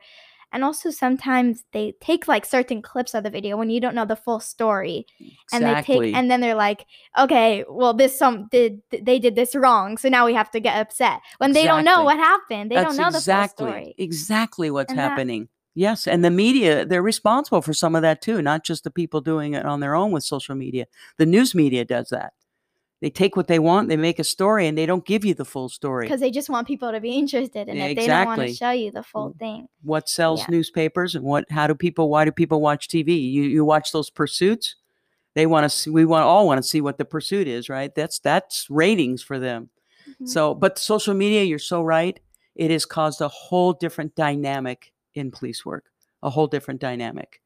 And 0.57 0.65
also 0.65 0.89
sometimes 0.91 1.65
they 1.75 1.93
take 2.01 2.27
like 2.27 2.47
certain 2.47 2.81
clips 2.81 3.13
of 3.15 3.25
the 3.25 3.29
video 3.29 3.59
when 3.59 3.69
you 3.69 3.79
don't 3.79 3.95
know 3.95 4.07
the 4.07 4.17
full 4.17 4.41
story 4.41 5.05
and 5.53 5.63
they 5.67 5.83
take 5.83 6.15
and 6.15 6.31
then 6.31 6.41
they're 6.41 6.55
like, 6.55 6.87
"Okay, 7.19 7.63
well 7.69 7.93
this 7.93 8.19
some 8.19 8.49
did 8.51 8.81
they 8.91 9.19
did 9.19 9.35
this 9.37 9.55
wrong, 9.55 9.99
so 9.99 10.09
now 10.09 10.25
we 10.25 10.33
have 10.33 10.51
to 10.53 10.59
get 10.61 10.81
upset." 10.81 11.21
When 11.37 11.53
they 11.53 11.65
don't 11.65 11.85
know 11.85 12.05
what 12.05 12.17
happened. 12.17 12.71
They 12.71 12.77
That's 12.77 12.97
don't 12.97 13.05
know 13.05 13.11
the 13.11 13.19
exactly 13.19 13.67
full 13.67 13.73
story. 13.75 13.95
exactly 13.99 14.71
what's 14.71 14.91
And 14.91 14.99
that- 14.99 15.11
happening 15.11 15.49
Yes, 15.79 16.07
and 16.07 16.25
the 16.25 16.31
media, 16.31 16.87
they're 16.87 17.03
responsible 17.03 17.61
for 17.61 17.75
some 17.75 17.95
of 17.95 18.01
that 18.01 18.23
too, 18.23 18.41
not 18.41 18.65
just 18.65 18.83
the 18.83 18.91
people 18.91 19.21
doing 19.21 19.53
it 19.53 19.67
on 19.67 19.81
their 19.81 19.95
own 19.95 20.11
with 20.11 20.25
social 20.25 20.55
media. 20.55 20.87
The 21.19 21.27
news 21.27 21.55
media 21.55 21.85
does 21.85 22.09
that. 22.09 22.33
They 23.03 23.11
take 23.11 23.37
what 23.37 23.47
they 23.47 23.59
want, 23.59 23.89
they 23.89 23.97
make 23.97 24.19
a 24.19 24.25
story, 24.25 24.67
and 24.67 24.77
they 24.77 24.87
don't 24.87 25.05
give 25.05 25.23
you 25.25 25.35
the 25.35 25.45
full 25.45 25.69
story. 25.69 26.07
Because 26.07 26.21
they 26.21 26.31
just 26.31 26.49
want 26.49 26.67
people 26.67 26.91
to 26.93 27.01
be 27.01 27.11
interested 27.13 27.69
in 27.69 27.77
Yeah, 27.77 27.85
it. 27.87 27.95
They 27.97 28.07
don't 28.07 28.25
want 28.25 28.41
to 28.41 28.55
show 28.55 28.71
you 28.71 28.91
the 28.91 29.03
full 29.03 29.35
thing. 29.39 29.69
What 29.83 30.09
sells 30.09 30.41
Yeah. 30.41 30.47
newspapers 30.51 31.15
and 31.15 31.25
what 31.25 31.45
how 31.51 31.67
do 31.67 31.75
people 31.75 32.09
why 32.09 32.25
do 32.25 32.33
people 32.33 32.61
watch 32.61 32.89
TV? 32.89 33.31
You 33.31 33.43
you 33.43 33.65
watch 33.65 33.93
those 33.93 34.09
pursuits? 34.09 34.77
They 35.35 35.45
want 35.45 35.65
to 35.65 35.69
see 35.69 35.91
we 35.91 36.07
want 36.07 36.25
all 36.25 36.47
want 36.47 36.57
to 36.63 36.67
see 36.69 36.81
what 36.81 36.97
the 36.97 37.05
pursuit 37.05 37.47
is, 37.47 37.69
right? 37.69 37.95
That's 37.95 38.19
that's 38.19 38.71
ratings 38.71 39.23
for 39.23 39.39
them. 39.39 39.69
Mhm. 40.23 40.29
So, 40.29 40.55
but 40.55 40.79
social 40.79 41.13
media, 41.15 41.43
you're 41.43 41.59
so 41.59 41.83
right. 41.83 42.19
It 42.55 42.71
has 42.71 42.87
caused 42.87 43.21
a 43.21 43.29
whole 43.29 43.75
different 43.75 44.15
dynamic 44.15 44.93
in 45.15 45.31
police 45.31 45.67
work, 45.67 45.85
a 46.23 46.31
whole 46.31 46.47
different 46.47 46.81
dynamic. 46.81 47.43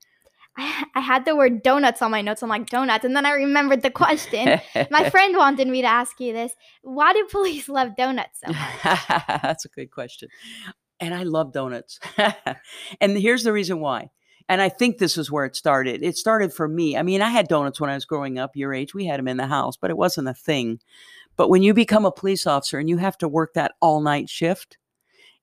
I, 0.57 0.85
I 0.95 1.00
had 1.00 1.25
the 1.25 1.37
word 1.37 1.62
donuts 1.62 2.02
on 2.02 2.11
my 2.11 2.23
notes. 2.23 2.42
I'm 2.42 2.49
like, 2.49 2.66
donuts. 2.66 3.04
And 3.04 3.14
then 3.16 3.26
I 3.26 3.33
remembered 3.33 3.83
the 3.83 3.90
question. 3.90 4.61
my 4.90 5.11
friend 5.11 5.37
wanted 5.37 5.69
me 5.69 5.83
to 5.83 5.88
ask 5.88 6.21
you 6.21 6.33
this. 6.33 6.52
Why 6.83 7.12
do 7.12 7.26
police 7.30 7.69
love 7.69 7.97
donuts 7.97 8.40
so 8.45 8.52
much? 8.52 8.99
That's 9.42 9.64
a 9.64 9.69
good 9.69 9.90
question. 9.90 10.28
And 10.99 11.14
I 11.14 11.23
love 11.23 11.52
donuts. 11.52 11.99
and 13.00 13.16
here's 13.16 13.42
the 13.42 13.52
reason 13.52 13.80
why. 13.80 14.11
And 14.49 14.61
I 14.61 14.69
think 14.69 14.99
this 14.99 15.16
is 15.16 15.30
where 15.30 15.45
it 15.45 15.54
started. 15.54 16.02
It 16.02 16.16
started 16.16 16.52
for 16.52 16.66
me. 16.66 16.97
I 16.97 17.02
mean, 17.02 17.23
I 17.23 17.30
had 17.30 17.47
donuts 17.47 17.80
when 17.80 17.88
I 17.88 17.95
was 17.95 18.04
growing 18.04 18.38
up, 18.38 18.57
your 18.57 18.75
age. 18.75 18.95
We 18.95 19.07
had 19.07 19.19
them 19.19 19.28
in 19.28 19.37
the 19.37 19.47
house, 19.47 19.76
but 19.76 19.90
it 19.90 19.97
wasn't 19.97 20.28
a 20.28 20.35
thing. 20.35 20.80
But 21.37 21.50
when 21.50 21.62
you 21.62 21.73
become 21.73 22.04
a 22.04 22.11
police 22.11 22.47
officer 22.47 22.78
and 22.78 22.88
you 22.88 22.97
have 22.97 23.16
to 23.19 23.28
work 23.28 23.54
that 23.54 23.73
all 23.80 24.00
night 24.00 24.28
shift, 24.28 24.76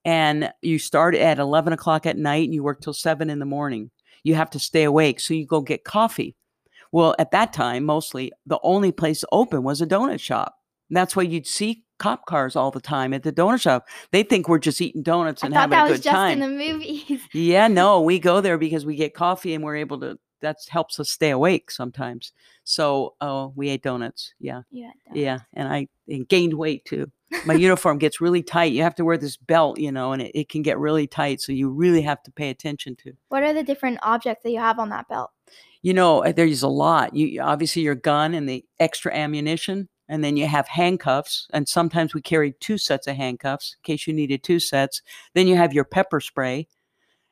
and 0.04 0.54
you 0.62 0.80
start 0.80 1.16
at 1.16 1.40
11 1.40 1.74
o'clock 1.74 2.06
at 2.06 2.18
night 2.18 2.46
and 2.46 2.54
you 2.54 2.64
work 2.64 2.82
till 2.82 2.94
7 2.94 3.30
in 3.30 3.40
the 3.40 3.46
morning, 3.46 3.92
you 4.28 4.36
have 4.36 4.50
to 4.52 4.60
stay 4.60 4.84
awake. 4.84 5.22
So 5.22 5.34
you 5.34 5.46
go 5.46 5.62
get 5.62 5.86
coffee. 5.86 6.36
Well, 6.92 7.16
at 7.18 7.32
that 7.32 7.54
time, 7.54 7.86
mostly 7.86 8.32
the 8.46 8.60
only 8.62 8.92
place 8.92 9.24
open 9.32 9.64
was 9.64 9.82
a 9.82 9.88
donut 9.88 10.20
shop. 10.20 10.56
And 10.90 10.98
that's 10.98 11.16
why 11.16 11.24
you'd 11.24 11.48
see 11.48 11.86
cop 11.98 12.26
cars 12.26 12.56
all 12.56 12.70
the 12.70 12.82
time 12.82 13.14
at 13.14 13.24
the 13.24 13.32
donut 13.32 13.62
shop. 13.62 13.88
They 14.12 14.24
think 14.24 14.48
we're 14.48 14.60
just 14.60 14.82
eating 14.82 15.02
donuts 15.02 15.44
I 15.44 15.48
and 15.48 15.54
thought 15.54 15.72
having 15.72 15.78
that 15.78 15.88
a 15.88 15.92
was 15.92 16.00
good 16.00 16.04
just 16.04 16.16
time. 16.16 16.34
in 16.34 16.40
the 16.40 16.48
movies. 16.74 17.22
Yeah, 17.34 17.68
no, 17.68 18.02
we 18.02 18.20
go 18.20 18.42
there 18.42 18.58
because 18.58 18.86
we 18.86 18.96
get 18.96 19.14
coffee 19.14 19.54
and 19.54 19.64
we're 19.64 19.78
able 19.78 20.00
to. 20.02 20.20
That 20.42 20.58
helps 20.70 21.00
us 21.00 21.10
stay 21.10 21.32
awake 21.32 21.72
sometimes. 21.72 22.32
So, 22.64 23.16
oh, 23.22 23.54
we 23.56 23.70
ate 23.70 23.82
donuts. 23.82 24.34
Yeah, 24.40 24.62
yeah, 24.70 24.92
yeah, 25.12 25.40
and 25.54 25.68
I 25.68 25.88
and 26.08 26.28
gained 26.28 26.54
weight 26.54 26.86
too. 26.86 27.12
My 27.46 27.54
uniform 27.54 27.98
gets 27.98 28.22
really 28.22 28.44
tight. 28.44 28.72
You 28.72 28.84
have 28.84 28.96
to 28.96 29.06
wear 29.06 29.18
this 29.18 29.38
belt, 29.38 29.80
you 29.80 29.92
know, 29.92 30.14
and 30.14 30.22
it, 30.22 30.32
it 30.34 30.50
can 30.50 30.62
get 30.62 30.80
really 30.80 31.08
tight. 31.08 31.42
So 31.42 31.52
you 31.52 31.70
really 31.70 32.02
have 32.02 32.24
to 32.24 32.32
pay 32.32 32.50
attention 32.50 32.96
to. 32.98 33.14
What 33.30 33.44
are 33.44 33.54
the 33.54 33.64
different 33.64 34.00
objects 34.02 34.44
that 34.44 34.52
you 34.52 34.60
have 34.60 34.80
on 34.80 34.90
that 34.90 35.08
belt? 35.08 35.32
You 35.82 35.94
know, 35.94 36.24
uh, 36.24 36.32
there's 36.32 36.64
a 36.64 36.68
lot. 36.68 37.16
You 37.16 37.42
obviously 37.42 37.82
your 37.82 37.96
gun 37.96 38.34
and 38.34 38.48
the 38.48 38.66
extra 38.80 39.14
ammunition, 39.14 39.90
and 40.10 40.24
then 40.24 40.38
you 40.38 40.48
have 40.48 40.68
handcuffs. 40.68 41.48
And 41.54 41.68
sometimes 41.68 42.14
we 42.14 42.22
carry 42.22 42.54
two 42.54 42.78
sets 42.78 43.08
of 43.08 43.16
handcuffs 43.16 43.76
in 43.78 43.84
case 43.84 44.08
you 44.08 44.14
needed 44.14 44.44
two 44.44 44.60
sets. 44.60 45.02
Then 45.34 45.48
you 45.48 45.56
have 45.56 45.74
your 45.74 45.86
pepper 45.86 46.20
spray, 46.20 46.68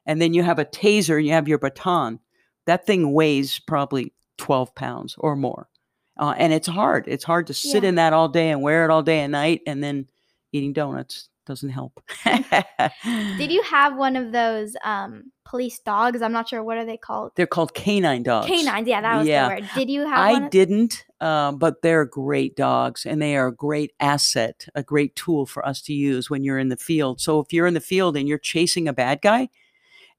and 0.05 0.21
then 0.21 0.33
you 0.33 0.43
have 0.43 0.59
a 0.59 0.65
taser. 0.65 1.17
And 1.17 1.25
you 1.25 1.33
have 1.33 1.47
your 1.47 1.59
baton. 1.59 2.19
That 2.65 2.85
thing 2.85 3.13
weighs 3.13 3.59
probably 3.59 4.13
12 4.37 4.75
pounds 4.75 5.15
or 5.17 5.35
more, 5.35 5.69
uh, 6.17 6.33
and 6.37 6.53
it's 6.53 6.67
hard. 6.67 7.05
It's 7.07 7.23
hard 7.23 7.47
to 7.47 7.53
sit 7.53 7.83
Yeah. 7.83 7.89
in 7.89 7.95
that 7.95 8.13
all 8.13 8.29
day 8.29 8.49
and 8.51 8.61
wear 8.61 8.85
it 8.85 8.91
all 8.91 9.03
day 9.03 9.19
and 9.19 9.31
night, 9.31 9.61
and 9.67 9.83
then 9.83 10.07
eating 10.51 10.73
donuts 10.73 11.29
doesn't 11.45 11.69
help. 11.69 12.01
Did 12.25 13.51
you 13.51 13.61
have 13.63 13.95
one 13.97 14.15
of 14.15 14.31
those 14.31 14.75
um, 14.83 15.31
police 15.45 15.77
dogs? 15.79 16.21
I'm 16.23 16.31
not 16.31 16.49
sure 16.49 16.63
what 16.63 16.77
are 16.77 16.85
they 16.85 16.97
called. 16.97 17.33
They're 17.35 17.45
called 17.45 17.73
canine 17.75 18.23
dogs. 18.23 18.47
Canines. 18.47 18.87
Yeah, 18.87 19.01
that 19.01 19.17
was 19.19 19.27
Yeah. 19.27 19.47
the 19.49 19.55
word. 19.61 19.69
Did 19.75 19.89
you 19.91 20.01
have 20.07 20.17
I 20.17 20.31
one? 20.33 20.43
of- 20.45 20.49
didn't, 20.49 21.05
um, 21.21 21.57
but 21.59 21.81
they're 21.83 22.05
great 22.05 22.55
dogs 22.55 23.05
and 23.05 23.21
they 23.21 23.35
are 23.35 23.47
a 23.47 23.53
great 23.55 23.91
asset, 23.99 24.67
a 24.73 24.81
great 24.81 25.15
tool 25.15 25.45
for 25.45 25.63
us 25.67 25.81
to 25.83 25.93
use 25.93 26.29
when 26.31 26.43
you're 26.43 26.57
in 26.57 26.69
the 26.69 26.77
field. 26.77 27.21
So 27.21 27.39
if 27.41 27.53
you're 27.53 27.67
in 27.67 27.75
the 27.75 27.79
field 27.79 28.17
and 28.17 28.27
you're 28.27 28.39
chasing 28.39 28.87
a 28.87 28.93
bad 28.93 29.21
guy 29.21 29.49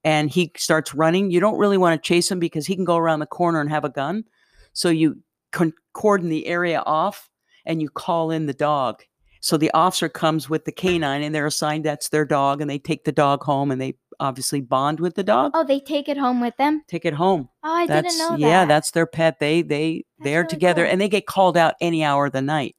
and 0.05 0.31
he 0.31 0.53
starts 0.57 0.95
running, 0.95 1.33
you 1.33 1.41
don't 1.41 1.59
really 1.59 1.79
want 1.79 2.01
to 2.01 2.07
chase 2.07 2.31
him 2.31 2.39
because 2.39 2.67
he 2.67 2.77
can 2.77 2.85
go 2.85 2.97
around 2.97 3.19
the 3.19 3.27
corner 3.27 3.61
and 3.61 3.71
have 3.71 3.85
a 3.85 3.89
gun. 3.91 4.23
So 4.75 4.91
you 4.91 5.19
con- 5.53 5.73
cordon 5.93 6.29
the 6.29 6.47
area 6.47 6.83
off 6.87 7.29
and 7.65 7.81
you 7.83 7.89
call 7.89 8.31
in 8.31 8.47
the 8.47 8.55
dog. 8.55 9.03
So 9.41 9.57
the 9.57 9.71
officer 9.75 10.09
comes 10.09 10.49
with 10.51 10.65
the 10.65 10.73
canine 10.73 11.23
and 11.23 11.35
they're 11.35 11.47
assigned 11.47 11.85
that's 11.85 12.09
their 12.09 12.25
dog 12.25 12.61
and 12.61 12.69
they 12.71 12.79
take 12.79 13.05
the 13.05 13.13
dog 13.13 13.43
home 13.45 13.71
and 13.71 13.81
they 13.81 13.95
obviously 14.19 14.61
bond 14.61 14.99
with 14.99 15.15
the 15.15 15.23
dog. 15.23 15.53
Oh, 15.55 15.63
they 15.65 15.79
take 15.79 16.09
it 16.09 16.17
home 16.17 16.41
with 16.41 16.57
them. 16.57 16.83
Take 16.89 17.05
it 17.05 17.15
home 17.15 17.49
Oh, 17.63 17.73
I 17.73 17.87
that's 17.87 18.15
didn't 18.17 18.19
know 18.19 18.31
that. 18.37 18.41
yeah 18.41 18.65
that's 18.65 18.91
their 18.93 19.07
pet 19.07 19.39
they 19.39 19.63
they 19.63 20.05
That's 20.19 20.25
they're 20.25 20.41
really 20.41 20.49
together 20.49 20.85
cool. 20.85 20.93
and 20.93 21.01
they 21.01 21.09
get 21.09 21.27
called 21.27 21.57
out 21.57 21.75
any 21.81 22.03
hour 22.03 22.27
of 22.27 22.33
the 22.33 22.43
night 22.43 22.75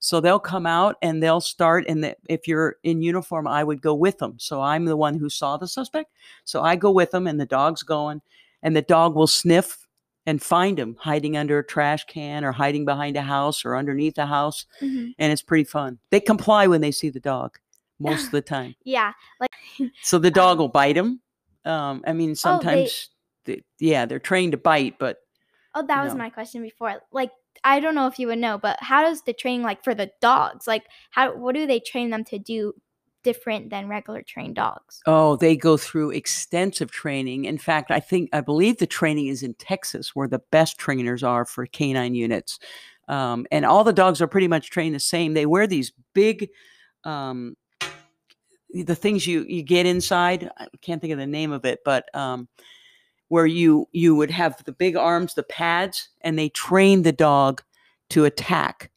so 0.00 0.20
they'll 0.20 0.40
come 0.40 0.66
out 0.66 0.96
and 1.00 1.22
they'll 1.22 1.40
start 1.40 1.84
and 1.88 2.02
the, 2.02 2.16
if 2.28 2.48
you're 2.48 2.76
in 2.82 3.00
uniform 3.02 3.46
i 3.46 3.62
would 3.62 3.80
go 3.80 3.94
with 3.94 4.18
them 4.18 4.34
so 4.38 4.60
i'm 4.60 4.84
the 4.84 4.96
one 4.96 5.16
who 5.16 5.28
saw 5.30 5.56
the 5.56 5.68
suspect 5.68 6.10
so 6.44 6.60
i 6.62 6.74
go 6.74 6.90
with 6.90 7.12
them 7.12 7.28
and 7.28 7.40
the 7.40 7.46
dog's 7.46 7.84
going 7.84 8.20
and 8.64 8.74
the 8.74 8.82
dog 8.82 9.14
will 9.14 9.28
sniff 9.28 9.81
and 10.26 10.42
find 10.42 10.78
them 10.78 10.96
hiding 10.98 11.36
under 11.36 11.58
a 11.58 11.66
trash 11.66 12.04
can 12.04 12.44
or 12.44 12.52
hiding 12.52 12.84
behind 12.84 13.16
a 13.16 13.22
house 13.22 13.64
or 13.64 13.76
underneath 13.76 14.18
a 14.18 14.26
house 14.26 14.66
Mhm. 14.80 15.14
and 15.18 15.32
it's 15.32 15.42
pretty 15.42 15.64
fun 15.64 15.98
they 16.10 16.20
comply 16.20 16.66
when 16.66 16.80
they 16.80 16.90
see 16.92 17.10
the 17.10 17.20
dog 17.20 17.58
most 17.98 18.26
of 18.26 18.30
the 18.32 18.42
time 18.42 18.74
Yeah, 18.84 19.12
like 19.40 19.50
so 20.02 20.18
the 20.18 20.30
dog 20.42 20.52
Um, 20.52 20.58
will 20.58 20.68
bite 20.68 20.94
them. 20.96 21.20
um, 21.64 22.02
i 22.06 22.12
mean 22.12 22.34
sometimes 22.34 23.10
they, 23.44 23.62
yeah 23.78 24.06
they're 24.06 24.18
trained 24.18 24.52
to 24.52 24.58
bite 24.58 24.98
but 24.98 25.18
oh, 25.74 25.84
that 25.86 26.02
was 26.02 26.12
No. 26.12 26.18
my 26.18 26.28
question 26.30 26.62
before. 26.62 27.00
Like, 27.12 27.30
I 27.64 27.80
don't 27.80 27.94
know 27.94 28.06
if 28.06 28.18
you 28.18 28.26
would 28.26 28.38
know, 28.38 28.58
but 28.58 28.76
how 28.80 29.02
does 29.02 29.22
the 29.22 29.32
training 29.32 29.62
like 29.62 29.82
for 29.82 29.94
the 29.94 30.10
dogs? 30.20 30.66
Like, 30.66 30.84
how 31.12 31.34
what 31.34 31.54
do 31.54 31.66
they 31.66 31.80
train 31.80 32.10
them 32.10 32.24
to 32.24 32.38
do 32.38 32.74
different 33.22 33.70
than 33.70 33.88
regular 33.88 34.22
trained 34.22 34.56
dogs? 34.56 35.02
Oh, 35.06 35.36
they 35.36 35.56
go 35.56 35.76
through 35.76 36.10
extensive 36.10 36.90
training. 36.90 37.44
In 37.44 37.58
fact, 37.58 37.90
I 37.90 38.00
think 38.00 38.30
I 38.32 38.40
believe 38.40 38.78
the 38.78 38.86
training 38.86 39.28
is 39.28 39.42
in 39.42 39.54
Texas, 39.54 40.14
where 40.14 40.28
the 40.28 40.42
best 40.50 40.78
trainers 40.78 41.22
are 41.22 41.44
for 41.44 41.66
canine 41.66 42.14
units. 42.14 42.58
Um, 43.08 43.46
and 43.50 43.64
all 43.64 43.84
the 43.84 43.92
dogs 43.92 44.22
are 44.22 44.28
pretty 44.28 44.48
much 44.48 44.70
trained 44.70 44.94
the 44.94 45.00
same. 45.00 45.34
They 45.34 45.46
wear 45.46 45.66
these 45.66 45.92
big, 46.14 46.48
um, 47.04 47.56
the 48.72 48.94
things 48.94 49.26
you 49.26 49.44
you 49.48 49.62
get 49.62 49.86
inside. 49.86 50.48
I 50.56 50.66
can't 50.80 51.00
think 51.00 51.12
of 51.12 51.18
the 51.18 51.26
name 51.26 51.52
of 51.52 51.64
it, 51.64 51.80
but 51.84 52.14
um, 52.14 52.48
where 53.28 53.46
you 53.46 53.88
you 53.92 54.14
would 54.14 54.30
have 54.30 54.62
the 54.64 54.72
big 54.72 54.96
arms, 54.96 55.34
the 55.34 55.42
pads, 55.42 56.10
and 56.20 56.38
they 56.38 56.48
train 56.50 57.02
the 57.02 57.12
dog 57.12 57.62
to 58.10 58.24
attack. 58.24 58.91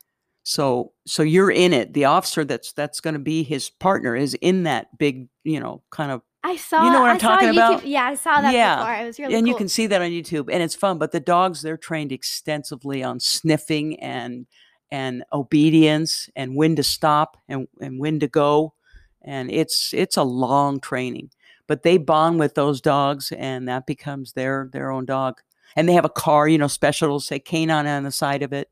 So 0.45 0.93
so 1.08 1.23
you're 1.23 1.49
in 1.49 1.73
it. 1.73 1.93
The 1.93 2.05
officer 2.05 2.45
that's 2.45 2.71
that's 2.71 3.01
going 3.01 3.15
to 3.15 3.19
be 3.19 3.41
his 3.43 3.71
partner 3.71 4.15
is 4.15 4.36
in 4.36 4.63
that 4.63 4.95
big, 4.97 5.27
you 5.43 5.60
know, 5.60 5.81
kind 5.89 6.12
of 6.12 6.21
I 6.43 6.55
saw. 6.55 6.86
You 6.86 6.91
know 6.91 7.01
what 7.01 7.10
I'm 7.10 7.17
talking 7.17 7.49
about? 7.49 7.88
Yeah, 7.88 8.05
I 8.05 8.13
saw 8.13 8.39
that 8.41 8.53
Yeah, 8.53 8.75
before. 8.77 8.93
It 8.93 9.05
was 9.08 9.19
really 9.19 9.34
and 9.34 9.43
cool. 9.43 9.47
you 9.47 9.58
can 9.58 9.67
see 9.67 9.88
that 9.88 10.03
on 10.03 10.12
YouTube, 10.12 10.47
and 10.53 10.62
it's 10.62 10.75
fun. 10.75 10.99
But 10.99 11.12
the 11.12 11.19
dogs, 11.19 11.63
they're 11.63 11.77
trained 11.77 12.12
extensively 12.12 13.01
on 13.01 13.19
sniffing 13.19 13.99
and 13.99 14.45
and 14.91 15.23
obedience 15.34 16.29
and 16.36 16.55
when 16.55 16.75
to 16.75 16.84
stop 16.84 17.38
and, 17.49 17.67
and 17.81 17.99
when 17.99 18.19
to 18.19 18.27
go, 18.27 18.75
and 19.23 19.49
it's 19.49 19.95
it's 19.95 20.15
a 20.15 20.23
long 20.23 20.79
training. 20.79 21.31
But 21.65 21.81
they 21.81 21.97
bond 21.97 22.38
with 22.38 22.53
those 22.53 22.81
dogs, 22.81 23.31
and 23.31 23.67
that 23.67 23.88
becomes 23.88 24.34
their 24.34 24.69
their 24.71 24.91
own 24.91 25.05
dog. 25.05 25.41
And 25.75 25.89
they 25.89 25.93
have 25.93 26.05
a 26.05 26.10
car, 26.10 26.47
you 26.47 26.60
know, 26.60 26.67
special. 26.67 27.19
Say 27.19 27.39
canine 27.39 27.88
on 27.88 28.03
the 28.03 28.12
side 28.12 28.43
of 28.43 28.53
it, 28.53 28.69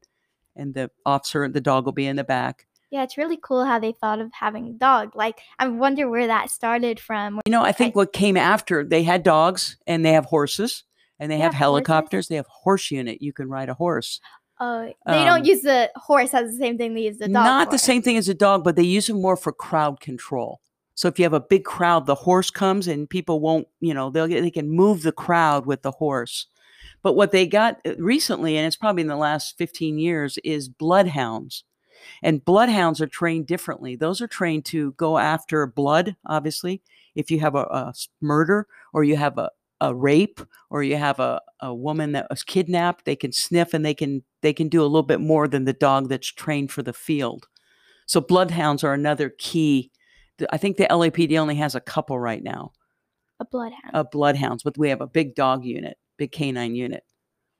and 0.55 0.73
the 0.73 0.91
officer, 1.05 1.43
and 1.43 1.53
the 1.53 1.61
dog 1.61 1.85
will 1.85 1.91
be 1.93 2.05
in 2.05 2.15
the 2.15 2.23
back. 2.23 2.67
Yeah, 2.91 3.03
it's 3.03 3.17
really 3.17 3.39
cool 3.41 3.65
how 3.65 3.79
they 3.79 3.91
thought 3.91 4.19
of 4.19 4.31
having 4.33 4.67
a 4.67 4.71
dog. 4.73 5.15
Like, 5.15 5.39
I 5.57 5.67
wonder 5.67 6.07
where 6.07 6.27
that 6.27 6.51
started 6.51 6.99
from. 6.99 7.41
You 7.45 7.51
know, 7.51 7.63
I 7.63 7.71
think 7.71 7.95
what 7.95 8.13
came 8.13 8.37
after 8.37 8.83
they 8.83 9.01
had 9.01 9.23
dogs 9.23 9.77
and 9.87 10.05
they 10.05 10.11
have 10.13 10.25
horses 10.25 10.83
and 11.19 11.31
they 11.31 11.37
They 11.37 11.39
have 11.41 11.53
have 11.53 11.59
horses? 11.59 11.87
helicopters. 11.87 12.27
They 12.27 12.35
have 12.35 12.45
horse 12.47 12.91
unit. 12.91 13.19
You 13.21 13.33
can 13.33 13.49
ride 13.49 13.69
a 13.69 13.73
horse. 13.73 14.19
Oh, 14.59 14.83
they 15.07 15.25
don't 15.25 15.39
Um, 15.39 15.43
use 15.45 15.61
the 15.61 15.91
horse 15.95 16.35
as 16.35 16.51
the 16.51 16.57
same 16.57 16.77
thing 16.77 16.93
they 16.93 17.01
use 17.01 17.17
the 17.17 17.25
dog. 17.27 17.33
Not 17.33 17.71
the 17.71 17.79
same 17.79 18.03
thing 18.03 18.15
as 18.15 18.29
a 18.29 18.35
dog, 18.35 18.63
but 18.63 18.75
they 18.75 18.83
use 18.83 19.07
them 19.07 19.19
more 19.19 19.35
for 19.35 19.51
crowd 19.51 19.99
control. 19.99 20.61
So 20.93 21.07
if 21.07 21.17
you 21.17 21.23
have 21.25 21.33
a 21.33 21.39
big 21.39 21.63
crowd, 21.65 22.05
the 22.05 22.13
horse 22.13 22.51
comes 22.51 22.87
and 22.87 23.09
people 23.09 23.39
won't, 23.39 23.67
you 23.81 23.95
know, 23.95 24.11
they'll 24.11 24.27
get, 24.27 24.41
they 24.43 24.51
can 24.51 24.69
move 24.69 25.01
the 25.01 25.11
crowd 25.11 25.65
with 25.65 25.81
the 25.81 25.89
horse. 25.91 26.45
But 27.03 27.13
what 27.13 27.31
they 27.31 27.45
got 27.45 27.79
uh, 27.85 27.95
recently, 27.97 28.57
and 28.57 28.65
it's 28.65 28.75
probably 28.75 29.01
in 29.01 29.07
the 29.07 29.15
last 29.15 29.57
15 29.57 29.99
years, 29.99 30.39
is 30.43 30.69
bloodhounds. 30.69 31.63
And 32.21 32.43
bloodhounds 32.43 33.01
are 33.01 33.07
trained 33.07 33.47
differently. 33.47 33.95
Those 33.95 34.21
are 34.21 34.27
trained 34.27 34.65
to 34.65 34.93
go 34.93 35.17
after 35.17 35.65
blood, 35.67 36.15
obviously. 36.25 36.81
If 37.15 37.29
you 37.29 37.39
have 37.39 37.55
a 37.55 37.93
murder 38.21 38.67
or 38.93 39.03
you 39.03 39.15
have 39.15 39.37
a, 39.37 39.51
a 39.79 39.93
rape 39.93 40.41
or 40.69 40.83
you 40.83 40.97
have 40.97 41.19
a, 41.19 41.41
a 41.61 41.73
woman 41.73 42.13
that 42.13 42.27
was 42.29 42.43
kidnapped, 42.43 43.05
they 43.05 43.15
can 43.15 43.31
sniff 43.31 43.73
and 43.73 43.85
they 43.85 43.93
can 43.93 44.23
they 44.41 44.53
can 44.53 44.67
do 44.67 44.81
a 44.81 44.85
little 44.87 45.03
bit 45.03 45.21
more 45.21 45.47
than 45.47 45.65
the 45.65 45.73
dog 45.73 46.09
that's 46.09 46.27
trained 46.27 46.71
for 46.71 46.81
the 46.81 46.93
field. 46.93 47.47
So 48.05 48.19
bloodhounds 48.19 48.83
are 48.83 48.93
another 48.93 49.29
key. 49.29 49.91
I 50.49 50.57
think 50.57 50.77
the 50.77 50.87
LAPD 50.89 51.37
only 51.37 51.55
has 51.55 51.75
a 51.75 51.81
couple 51.81 52.19
right 52.19 52.43
now. 52.43 52.73
A 53.39 53.45
bloodhound. 53.45 53.91
a 53.93 54.03
bloodhounds, 54.03 54.63
but 54.63 54.77
we 54.77 54.89
have 54.89 55.01
a 55.01 55.07
big 55.07 55.35
dog 55.35 55.65
unit, 55.65 55.97
big 56.17 56.31
canine 56.31 56.75
unit, 56.75 57.03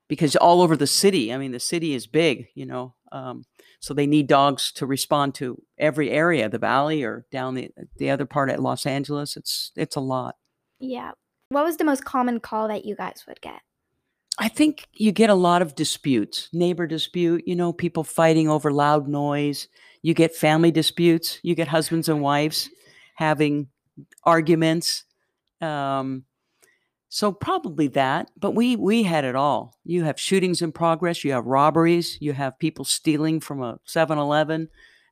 because 0.08 0.36
all 0.36 0.62
over 0.62 0.76
the 0.78 0.88
city. 0.88 1.34
I 1.34 1.38
mean, 1.38 1.52
the 1.52 1.60
city 1.60 1.94
is 1.94 2.08
big, 2.08 2.48
you 2.56 2.66
know, 2.66 2.96
um, 3.12 3.46
so 3.80 3.94
they 3.94 4.08
need 4.08 4.28
dogs 4.28 4.72
to 4.74 4.86
respond 4.86 5.36
to 5.36 5.62
every 5.78 6.10
area, 6.10 6.50
the 6.50 6.58
valley 6.58 7.04
or 7.04 7.26
down 7.32 7.54
the 7.56 7.70
the 7.98 8.10
other 8.10 8.26
part 8.26 8.50
at 8.50 8.62
Los 8.62 8.86
Angeles. 8.86 9.38
It's 9.38 9.72
it's 9.76 9.96
a 9.96 10.02
lot. 10.02 10.36
yeah. 10.80 11.12
What 11.50 11.66
was 11.66 11.78
the 11.78 11.84
most 11.84 12.04
common 12.04 12.40
call 12.40 12.68
that 12.70 12.84
you 12.86 12.96
guys 12.96 13.26
would 13.28 13.40
get? 13.40 13.62
I 14.40 14.48
think 14.48 14.88
you 14.94 15.12
get 15.12 15.30
a 15.30 15.36
lot 15.36 15.62
of 15.62 15.76
disputes, 15.76 16.50
neighbor 16.52 16.88
dispute, 16.88 17.44
you 17.46 17.56
know, 17.56 17.72
people 17.72 18.04
fighting 18.04 18.50
over 18.50 18.72
loud 18.72 19.08
noise. 19.08 19.68
You 20.02 20.16
get 20.16 20.36
family 20.36 20.72
disputes. 20.72 21.40
You 21.44 21.54
get 21.54 21.68
husbands 21.68 22.10
and 22.10 22.22
wives 22.22 22.72
having 23.16 23.68
arguments. 24.24 25.04
Um, 25.62 26.24
so 27.16 27.32
probably 27.32 27.88
that, 27.90 28.32
but 28.36 28.56
we 28.56 28.76
we 28.76 29.04
had 29.04 29.24
it 29.24 29.36
all. 29.36 29.78
You 29.86 30.04
have 30.04 30.20
shootings 30.20 30.64
in 30.64 30.72
progress. 30.72 31.24
You 31.24 31.32
have 31.34 31.46
robberies. 31.46 32.18
You 32.20 32.34
have 32.34 32.58
people 32.58 32.86
stealing 32.86 33.40
from 33.40 33.62
a 33.62 33.78
7-Eleven. 33.88 34.68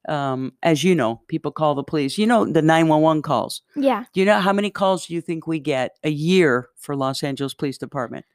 Um, 0.10 0.54
as 0.64 0.84
you 0.84 0.96
know, 0.96 1.22
people 1.28 1.52
call 1.52 1.76
the 1.76 1.84
police. 1.84 2.18
You 2.18 2.26
know 2.26 2.44
the 2.44 2.64
911 2.64 3.22
calls. 3.22 3.62
Yeah. 3.76 4.06
Do 4.14 4.20
you 4.20 4.26
know 4.26 4.40
how 4.40 4.52
many 4.52 4.72
calls 4.72 5.06
do 5.06 5.14
you 5.14 5.22
think 5.22 5.46
we 5.46 5.60
get 5.60 5.92
a 6.04 6.10
year 6.10 6.70
for 6.76 6.96
Los 6.96 7.22
Angeles 7.22 7.54
Police 7.54 7.78
Department? 7.78 8.26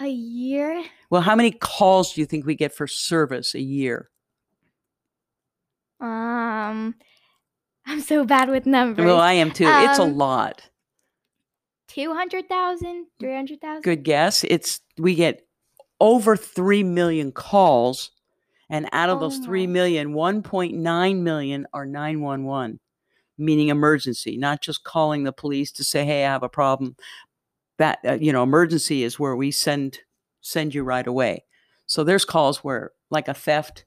A 0.00 0.08
year? 0.08 0.82
Well, 1.10 1.20
how 1.22 1.36
many 1.36 1.52
calls 1.52 2.14
do 2.14 2.20
you 2.20 2.26
think 2.26 2.44
we 2.46 2.56
get 2.56 2.74
for 2.74 2.88
service 2.88 3.54
a 3.54 3.60
year? 3.60 4.10
Um 6.00 6.96
I'm 7.86 8.00
so 8.00 8.24
bad 8.24 8.48
with 8.48 8.66
numbers. 8.66 9.04
Well, 9.06 9.20
I 9.20 9.34
am 9.34 9.52
too. 9.52 9.66
it's 9.68 9.98
a 10.00 10.02
Um, 10.02 10.16
lot. 10.16 10.68
200,000, 11.88 13.06
300,000? 13.20 13.82
Good 13.82 14.04
guess. 14.04 14.44
It's 14.44 14.80
we 14.98 15.14
get 15.14 15.46
over 16.00 16.36
3 16.36 16.82
million 16.82 17.32
calls 17.32 18.10
and 18.70 18.88
out 18.92 19.10
of 19.10 19.20
those 19.20 19.38
Oh 19.38 19.44
3 19.44 19.66
my. 19.66 19.72
million, 19.72 20.14
1.9 20.14 21.18
million 21.20 21.66
are 21.72 21.86
911, 21.86 22.80
meaning 23.38 23.68
emergency, 23.68 24.36
not 24.36 24.62
just 24.62 24.84
calling 24.84 25.24
the 25.24 25.32
police 25.32 25.70
to 25.72 25.84
say, 25.84 26.04
"Hey, 26.04 26.24
I 26.24 26.30
have 26.32 26.42
a 26.42 26.48
problem." 26.48 26.96
That 27.78 27.98
uh, 28.06 28.12
you 28.14 28.32
know, 28.32 28.42
emergency 28.42 29.02
is 29.02 29.18
where 29.18 29.36
we 29.36 29.50
send 29.50 29.98
send 30.40 30.74
you 30.74 30.84
right 30.84 31.06
away. 31.06 31.44
So 31.86 32.04
there's 32.04 32.24
calls 32.24 32.58
where 32.64 32.92
like 33.10 33.28
a 33.28 33.34
theft 33.34 33.84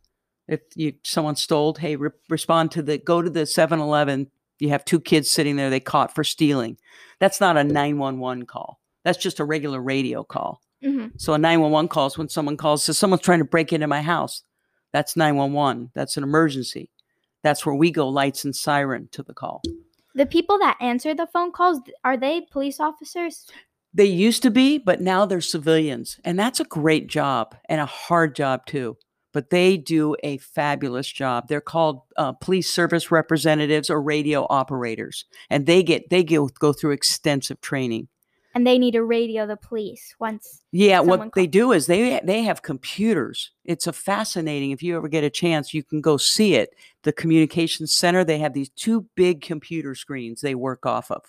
if 0.48 0.62
you 0.76 0.94
someone 1.04 1.36
stole, 1.36 1.74
hey, 1.76 1.96
re- 1.96 2.10
respond 2.30 2.72
to 2.72 2.82
the 2.82 2.98
go 2.98 3.22
to 3.22 3.30
the 3.30 3.42
7-Eleven. 3.46 4.32
You 4.60 4.70
have 4.70 4.86
two 4.86 5.00
kids 5.00 5.30
sitting 5.30 5.56
there 5.56 5.70
they 5.70 5.80
caught 5.80 6.14
for 6.16 6.24
stealing. 6.24 6.78
That's 7.20 7.40
not 7.40 7.58
a 7.58 7.64
911 7.64 8.46
call. 8.46 8.80
That's 9.04 9.18
just 9.18 9.40
a 9.40 9.46
regular 9.46 9.82
radio 9.82 10.24
call. 10.24 10.62
Mhm. 10.84 11.12
So 11.18 11.34
a 11.34 11.38
911 11.38 11.88
call 11.88 12.08
is 12.08 12.18
when 12.18 12.30
someone 12.30 12.58
calls 12.58 12.84
says 12.84 12.98
someone's 12.98 13.24
trying 13.24 13.40
to 13.40 13.46
break 13.46 13.74
into 13.74 13.88
my 13.88 14.02
house. 14.02 14.44
That's 14.94 15.16
911. 15.16 15.92
That's 15.94 16.18
an 16.18 16.24
emergency. 16.24 16.90
That's 17.44 17.66
where 17.66 17.76
we 17.76 17.92
go 17.92 18.08
lights 18.10 18.46
and 18.46 18.56
siren 18.56 19.10
to 19.12 19.24
the 19.24 19.34
call. 19.34 19.62
The 20.16 20.26
people 20.26 20.58
that 20.60 20.78
answer 20.82 21.14
the 21.14 21.28
phone 21.28 21.52
calls, 21.52 21.80
are 22.04 22.18
they 22.18 22.42
police 22.42 22.80
officers? 22.80 23.46
They 23.94 24.06
used 24.06 24.44
to 24.44 24.52
be, 24.52 24.78
but 24.78 25.02
now 25.02 25.26
they're 25.26 25.42
civilians. 25.42 26.20
And 26.24 26.38
that's 26.38 26.60
a 26.60 26.66
great 26.66 27.08
job 27.08 27.56
and 27.70 27.80
a 27.80 27.86
hard 27.86 28.36
job 28.36 28.66
too. 28.66 28.98
But 29.34 29.50
they 29.50 29.78
do 29.78 30.16
a 30.24 30.38
fabulous 30.38 31.12
job. 31.12 31.48
They're 31.48 31.62
called 31.62 32.02
uh, 32.16 32.32
police 32.34 32.70
service 32.70 33.12
representatives 33.12 33.90
or 33.90 34.02
radio 34.02 34.48
operators, 34.50 35.26
and 35.50 35.66
they 35.66 35.84
get 35.84 36.10
they 36.10 36.24
go 36.24 36.48
go 36.48 36.74
through 36.74 36.92
extensive 36.92 37.62
training. 37.62 38.08
And 38.56 38.66
they 38.66 38.80
need 38.80 38.94
to 38.94 39.04
radio 39.04 39.46
the 39.46 39.56
police 39.56 40.16
once. 40.20 40.64
Yeah, 40.72 41.02
what 41.02 41.30
they 41.36 41.46
do 41.46 41.74
is 41.74 41.86
they 41.86 42.20
they 42.24 42.42
have 42.42 42.64
computers. 42.64 43.52
It's 43.66 43.86
a 43.86 43.94
fascinating. 43.94 44.72
If 44.72 44.82
you 44.82 44.98
ever 44.98 45.08
get 45.08 45.24
a 45.24 45.30
chance, 45.30 45.76
you 45.76 45.84
can 45.84 46.02
go 46.02 46.18
see 46.18 46.56
it. 46.56 46.74
The 47.04 47.14
communications 47.14 47.94
center. 47.94 48.24
They 48.24 48.40
have 48.40 48.54
these 48.54 48.70
two 48.70 49.06
big 49.14 49.42
computer 49.42 49.94
screens 49.94 50.42
they 50.42 50.56
work 50.56 50.88
off 50.88 51.12
of, 51.12 51.22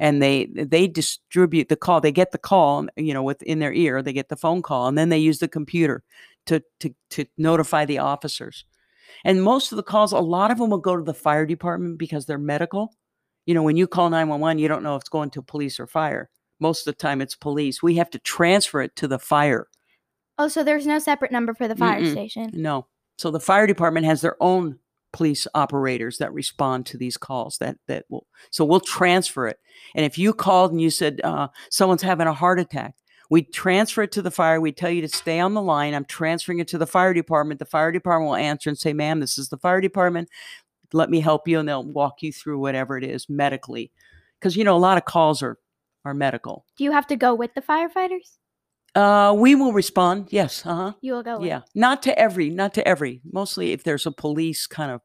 and 0.00 0.22
they 0.22 0.46
they 0.46 0.86
distribute 0.86 1.68
the 1.68 1.76
call. 1.76 2.00
They 2.00 2.12
get 2.12 2.32
the 2.32 2.38
call, 2.38 2.86
you 2.96 3.12
know, 3.12 3.22
within 3.22 3.58
their 3.58 3.74
ear. 3.74 4.00
They 4.00 4.14
get 4.14 4.30
the 4.30 4.36
phone 4.36 4.62
call, 4.62 4.86
and 4.86 4.96
then 4.96 5.10
they 5.10 5.18
use 5.18 5.40
the 5.40 5.48
computer 5.48 6.02
to 6.46 6.62
to 6.80 6.94
to 7.10 7.26
notify 7.36 7.84
the 7.84 7.98
officers. 7.98 8.64
And 9.24 9.42
most 9.42 9.72
of 9.72 9.76
the 9.76 9.82
calls, 9.82 10.12
a 10.12 10.18
lot 10.18 10.50
of 10.50 10.58
them 10.58 10.70
will 10.70 10.78
go 10.78 10.96
to 10.96 11.02
the 11.02 11.14
fire 11.14 11.46
department 11.46 11.98
because 11.98 12.26
they're 12.26 12.38
medical. 12.38 12.94
You 13.46 13.54
know, 13.54 13.62
when 13.62 13.76
you 13.76 13.86
call 13.86 14.08
911, 14.10 14.58
you 14.58 14.68
don't 14.68 14.82
know 14.82 14.96
if 14.96 15.02
it's 15.02 15.08
going 15.08 15.30
to 15.30 15.42
police 15.42 15.78
or 15.78 15.86
fire. 15.86 16.30
Most 16.60 16.86
of 16.86 16.94
the 16.94 16.98
time, 16.98 17.20
it's 17.20 17.34
police. 17.34 17.82
We 17.82 17.96
have 17.96 18.10
to 18.10 18.18
transfer 18.20 18.80
it 18.80 18.94
to 18.96 19.08
the 19.08 19.18
fire. 19.18 19.68
Oh, 20.38 20.48
so 20.48 20.64
there's 20.64 20.86
no 20.86 20.98
separate 20.98 21.32
number 21.32 21.54
for 21.54 21.68
the 21.68 21.76
fire 21.76 22.00
Mm-mm. 22.00 22.12
station. 22.12 22.50
No. 22.54 22.86
So 23.18 23.30
the 23.30 23.40
fire 23.40 23.66
department 23.66 24.06
has 24.06 24.20
their 24.20 24.36
own 24.40 24.78
police 25.12 25.46
operators 25.54 26.18
that 26.18 26.32
respond 26.32 26.86
to 26.86 26.96
these 26.96 27.16
calls. 27.16 27.58
That 27.58 27.76
that 27.86 28.04
will. 28.08 28.26
So 28.50 28.64
we'll 28.64 28.80
transfer 28.80 29.46
it. 29.46 29.58
And 29.94 30.06
if 30.06 30.18
you 30.18 30.32
called 30.32 30.72
and 30.72 30.80
you 30.80 30.90
said 30.90 31.20
uh, 31.22 31.48
someone's 31.70 32.02
having 32.02 32.26
a 32.26 32.32
heart 32.32 32.58
attack, 32.58 32.94
we 33.32 33.40
transfer 33.40 34.02
it 34.02 34.12
to 34.12 34.20
the 34.20 34.30
fire. 34.30 34.60
We 34.60 34.72
tell 34.72 34.90
you 34.90 35.00
to 35.00 35.08
stay 35.08 35.40
on 35.40 35.54
the 35.54 35.62
line. 35.62 35.94
I'm 35.94 36.04
transferring 36.04 36.58
it 36.58 36.68
to 36.68 36.76
the 36.76 36.86
fire 36.86 37.14
department. 37.14 37.60
The 37.60 37.64
fire 37.64 37.90
department 37.90 38.28
will 38.28 38.36
answer 38.36 38.68
and 38.68 38.78
say, 38.78 38.92
"Ma'am, 38.92 39.20
this 39.20 39.38
is 39.38 39.48
the 39.48 39.56
fire 39.56 39.80
department. 39.80 40.28
Let 40.92 41.08
me 41.08 41.18
help 41.18 41.48
you," 41.48 41.58
and 41.58 41.66
they'll 41.66 41.82
walk 41.82 42.22
you 42.22 42.30
through 42.30 42.58
whatever 42.58 42.98
it 42.98 43.04
is 43.04 43.30
medically, 43.30 43.90
because 44.38 44.54
you 44.54 44.64
know 44.64 44.76
a 44.76 44.84
lot 44.86 44.98
of 44.98 45.06
calls 45.06 45.42
are 45.42 45.56
are 46.04 46.12
medical. 46.12 46.66
Do 46.76 46.84
you 46.84 46.92
have 46.92 47.06
to 47.06 47.16
go 47.16 47.34
with 47.34 47.54
the 47.54 47.62
firefighters? 47.62 48.36
Uh, 48.94 49.34
we 49.34 49.54
will 49.54 49.72
respond. 49.72 50.26
Yes. 50.28 50.66
Uh 50.66 50.74
huh. 50.74 50.92
You 51.00 51.14
will 51.14 51.22
go 51.22 51.38
with 51.38 51.48
Yeah, 51.48 51.62
not 51.74 52.02
to 52.02 52.18
every, 52.18 52.50
not 52.50 52.74
to 52.74 52.86
every. 52.86 53.22
Mostly 53.32 53.72
if 53.72 53.82
there's 53.82 54.04
a 54.04 54.12
police 54.12 54.66
kind 54.66 54.90
of 54.90 55.00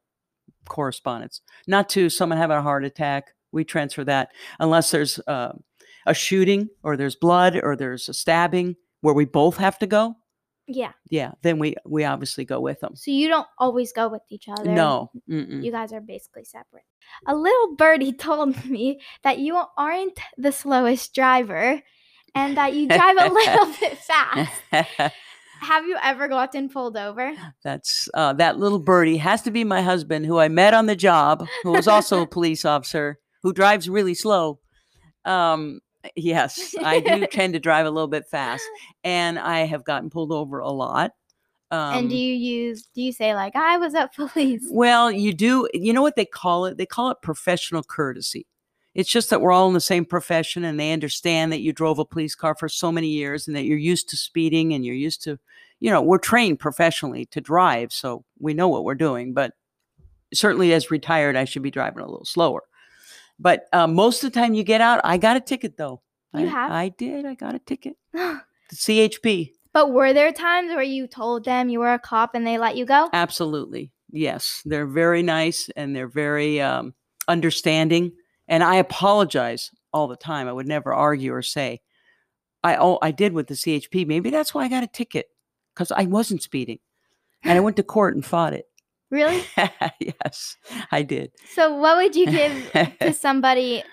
correspondence, 0.67 1.39
not 1.65 1.87
to 1.91 2.09
someone 2.09 2.37
having 2.37 2.57
a 2.57 2.61
heart 2.61 2.83
attack. 2.83 3.33
We 3.53 3.63
transfer 3.63 4.03
that 4.03 4.31
unless 4.59 4.91
there's 4.91 5.17
uh, 5.27 5.53
a 6.07 6.13
shooting 6.13 6.69
or 6.83 6.97
there's 6.97 7.15
blood 7.15 7.59
or 7.61 7.75
there's 7.75 8.09
a 8.09 8.13
stabbing 8.13 8.75
where 9.01 9.13
we 9.13 9.25
both 9.25 9.57
have 9.57 9.77
to 9.79 9.87
go. 9.87 10.15
Yeah. 10.67 10.91
Yeah, 11.09 11.31
then 11.43 11.59
we 11.59 11.75
we 11.85 12.03
obviously 12.03 12.43
go 12.43 12.59
with 12.59 12.81
them. 12.81 12.95
So 12.95 13.11
you 13.11 13.29
don't 13.29 13.47
always 13.57 13.93
go 13.93 14.09
with 14.09 14.23
each 14.29 14.49
other. 14.49 14.69
No, 14.69 15.11
mm-mm. 15.29 15.63
You 15.63 15.71
guys 15.71 15.93
are 15.93 16.01
basically 16.01 16.43
separate. 16.43 16.83
A 17.25 17.35
little 17.35 17.75
birdie 17.75 18.11
told 18.27 18.65
me 18.65 18.99
that 19.23 19.39
you 19.39 19.61
aren't 19.77 20.19
the 20.37 20.51
slowest 20.51 21.15
driver 21.15 21.81
and 22.35 22.57
that 22.57 22.73
you 22.73 22.87
drive 22.87 23.15
a 23.17 23.33
little 23.33 23.65
bit 23.79 23.97
fast. 23.97 25.13
Have 25.61 25.85
you 25.85 25.97
ever 26.03 26.27
gotten 26.27 26.69
pulled 26.69 26.97
over? 26.97 27.33
That's 27.63 28.09
uh, 28.13 28.33
that 28.33 28.59
little 28.59 28.79
birdie 28.79 29.17
has 29.17 29.41
to 29.43 29.51
be 29.51 29.63
my 29.63 29.81
husband, 29.81 30.25
who 30.25 30.37
I 30.37 30.49
met 30.49 30.73
on 30.73 30.85
the 30.85 30.95
job, 30.95 31.47
who 31.63 31.71
was 31.71 31.87
also 31.87 32.21
a 32.21 32.27
police 32.37 32.65
officer, 32.65 33.19
who 33.41 33.53
drives 33.53 33.89
really 33.89 34.13
slow. 34.13 34.59
Um, 35.25 35.79
yes, 36.15 36.75
I 36.83 36.99
do 36.99 37.25
tend 37.31 37.53
to 37.53 37.59
drive 37.59 37.85
a 37.85 37.91
little 37.91 38.07
bit 38.07 38.27
fast, 38.27 38.63
and 39.03 39.39
I 39.39 39.61
have 39.61 39.83
gotten 39.83 40.09
pulled 40.09 40.31
over 40.31 40.59
a 40.59 40.69
lot. 40.69 41.11
Um, 41.69 41.97
and 41.97 42.09
do 42.09 42.15
you 42.15 42.33
use 42.33 42.87
do 42.95 43.01
you 43.01 43.11
say 43.11 43.35
like 43.35 43.55
I 43.55 43.77
was 43.77 43.93
at 43.93 44.15
police? 44.15 44.65
well, 44.69 45.11
you 45.11 45.33
do. 45.33 45.67
You 45.73 45.93
know 45.93 46.01
what 46.01 46.15
they 46.15 46.25
call 46.25 46.65
it? 46.65 46.77
They 46.77 46.85
call 46.85 47.11
it 47.11 47.17
professional 47.21 47.83
courtesy. 47.83 48.47
It's 48.93 49.09
just 49.09 49.29
that 49.29 49.41
we're 49.41 49.51
all 49.51 49.67
in 49.67 49.75
the 49.75 49.81
same 49.81 50.05
profession, 50.05 50.63
and 50.63 50.79
they 50.79 50.91
understand 50.91 51.51
that 51.51 51.61
you 51.61 51.71
drove 51.71 51.99
a 51.99 52.05
police 52.05 52.33
car 52.33 52.55
for 52.55 52.67
so 52.67 52.91
many 52.91 53.09
years, 53.09 53.47
and 53.47 53.55
that 53.55 53.65
you're 53.65 53.77
used 53.77 54.09
to 54.09 54.17
speeding, 54.17 54.73
and 54.73 54.83
you're 54.83 54.95
used 54.95 55.21
to, 55.23 55.37
you 55.79 55.91
know, 55.91 56.01
we're 56.01 56.17
trained 56.17 56.59
professionally 56.59 57.25
to 57.27 57.39
drive, 57.39 57.93
so 57.93 58.23
we 58.39 58.55
know 58.55 58.67
what 58.67 58.83
we're 58.83 58.95
doing. 58.95 59.33
But 59.33 59.53
certainly, 60.33 60.73
as 60.73 60.89
retired, 60.89 61.35
I 61.35 61.45
should 61.45 61.61
be 61.61 61.69
driving 61.69 61.99
a 61.99 62.07
little 62.07 62.25
slower. 62.25 62.63
But 63.39 63.65
uh, 63.71 63.87
most 63.87 64.23
of 64.23 64.31
the 64.31 64.39
time, 64.39 64.53
you 64.53 64.63
get 64.63 64.81
out. 64.81 65.01
I 65.03 65.17
got 65.17 65.37
a 65.37 65.41
ticket 65.41 65.77
though. 65.77 66.01
You 66.33 66.45
I, 66.45 66.49
have? 66.49 66.71
I 66.71 66.89
did. 66.89 67.25
I 67.25 67.35
got 67.35 67.55
a 67.55 67.59
ticket. 67.59 67.95
The 68.69 68.75
CHP. 68.75 69.51
but 69.71 69.93
were 69.93 70.11
there 70.11 70.33
times 70.33 70.73
where 70.73 70.83
you 70.83 71.07
told 71.07 71.45
them 71.45 71.69
you 71.69 71.79
were 71.79 71.93
a 71.93 71.99
cop 71.99 72.35
and 72.35 72.45
they 72.45 72.57
let 72.57 72.75
you 72.75 72.85
go? 72.85 73.09
Absolutely. 73.13 73.93
Yes. 74.11 74.61
They're 74.65 74.85
very 74.85 75.23
nice 75.23 75.69
and 75.77 75.95
they're 75.95 76.09
very 76.09 76.59
um, 76.59 76.93
understanding. 77.29 78.11
And 78.49 78.61
I 78.61 78.75
apologize 78.75 79.71
all 79.93 80.09
the 80.09 80.17
time. 80.17 80.49
I 80.49 80.51
would 80.51 80.67
never 80.67 80.93
argue 80.93 81.33
or 81.33 81.41
say, 81.41 81.79
I 82.63 82.75
oh 82.75 82.99
I 83.01 83.11
did 83.11 83.33
with 83.33 83.47
the 83.47 83.53
CHP. 83.53 84.05
Maybe 84.05 84.29
that's 84.29 84.53
why 84.53 84.65
I 84.65 84.69
got 84.69 84.83
a 84.83 84.87
ticket 84.87 85.27
because 85.73 85.91
I 85.91 86.03
wasn't 86.03 86.43
speeding, 86.43 86.79
and 87.43 87.57
I 87.57 87.61
went 87.61 87.77
to 87.77 87.83
court 87.83 88.15
and 88.15 88.25
fought 88.25 88.53
it. 88.53 88.65
Really? 89.09 89.43
yes, 89.99 90.57
I 90.91 91.01
did. 91.03 91.31
So 91.53 91.73
what 91.75 91.97
would 91.97 92.15
you 92.15 92.25
give 92.25 92.97
to 93.01 93.13
somebody 93.25 93.83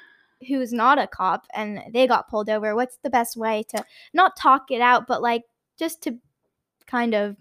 who's 0.48 0.72
not 0.72 0.98
a 0.98 1.06
cop 1.06 1.46
and 1.54 1.80
they 1.92 2.06
got 2.06 2.28
pulled 2.28 2.50
over? 2.50 2.74
What's 2.74 2.98
the 3.02 3.10
best 3.10 3.36
way 3.36 3.62
to 3.70 3.84
not 4.12 4.36
talk 4.36 4.70
it 4.70 4.80
out, 4.80 5.06
but 5.06 5.22
like 5.22 5.42
just 5.78 6.02
to 6.02 6.16
kind 6.86 7.14
of 7.14 7.36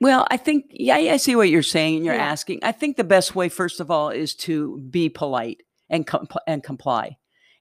Well, 0.00 0.26
I 0.30 0.36
think 0.36 0.66
yeah, 0.70 0.96
I 0.96 1.16
see 1.16 1.36
what 1.36 1.48
you're 1.50 1.62
saying 1.62 1.96
and 1.96 2.04
you're 2.04 2.14
Yeah. 2.14 2.24
asking. 2.32 2.60
I 2.62 2.72
think 2.72 2.96
the 2.96 3.04
best 3.04 3.34
way, 3.34 3.48
first 3.48 3.80
of 3.80 3.90
all, 3.90 4.10
is 4.10 4.34
to 4.36 4.78
be 4.90 5.08
polite 5.08 5.62
and 5.88 6.06
com- 6.06 6.26
and 6.46 6.62
comply. 6.62 7.16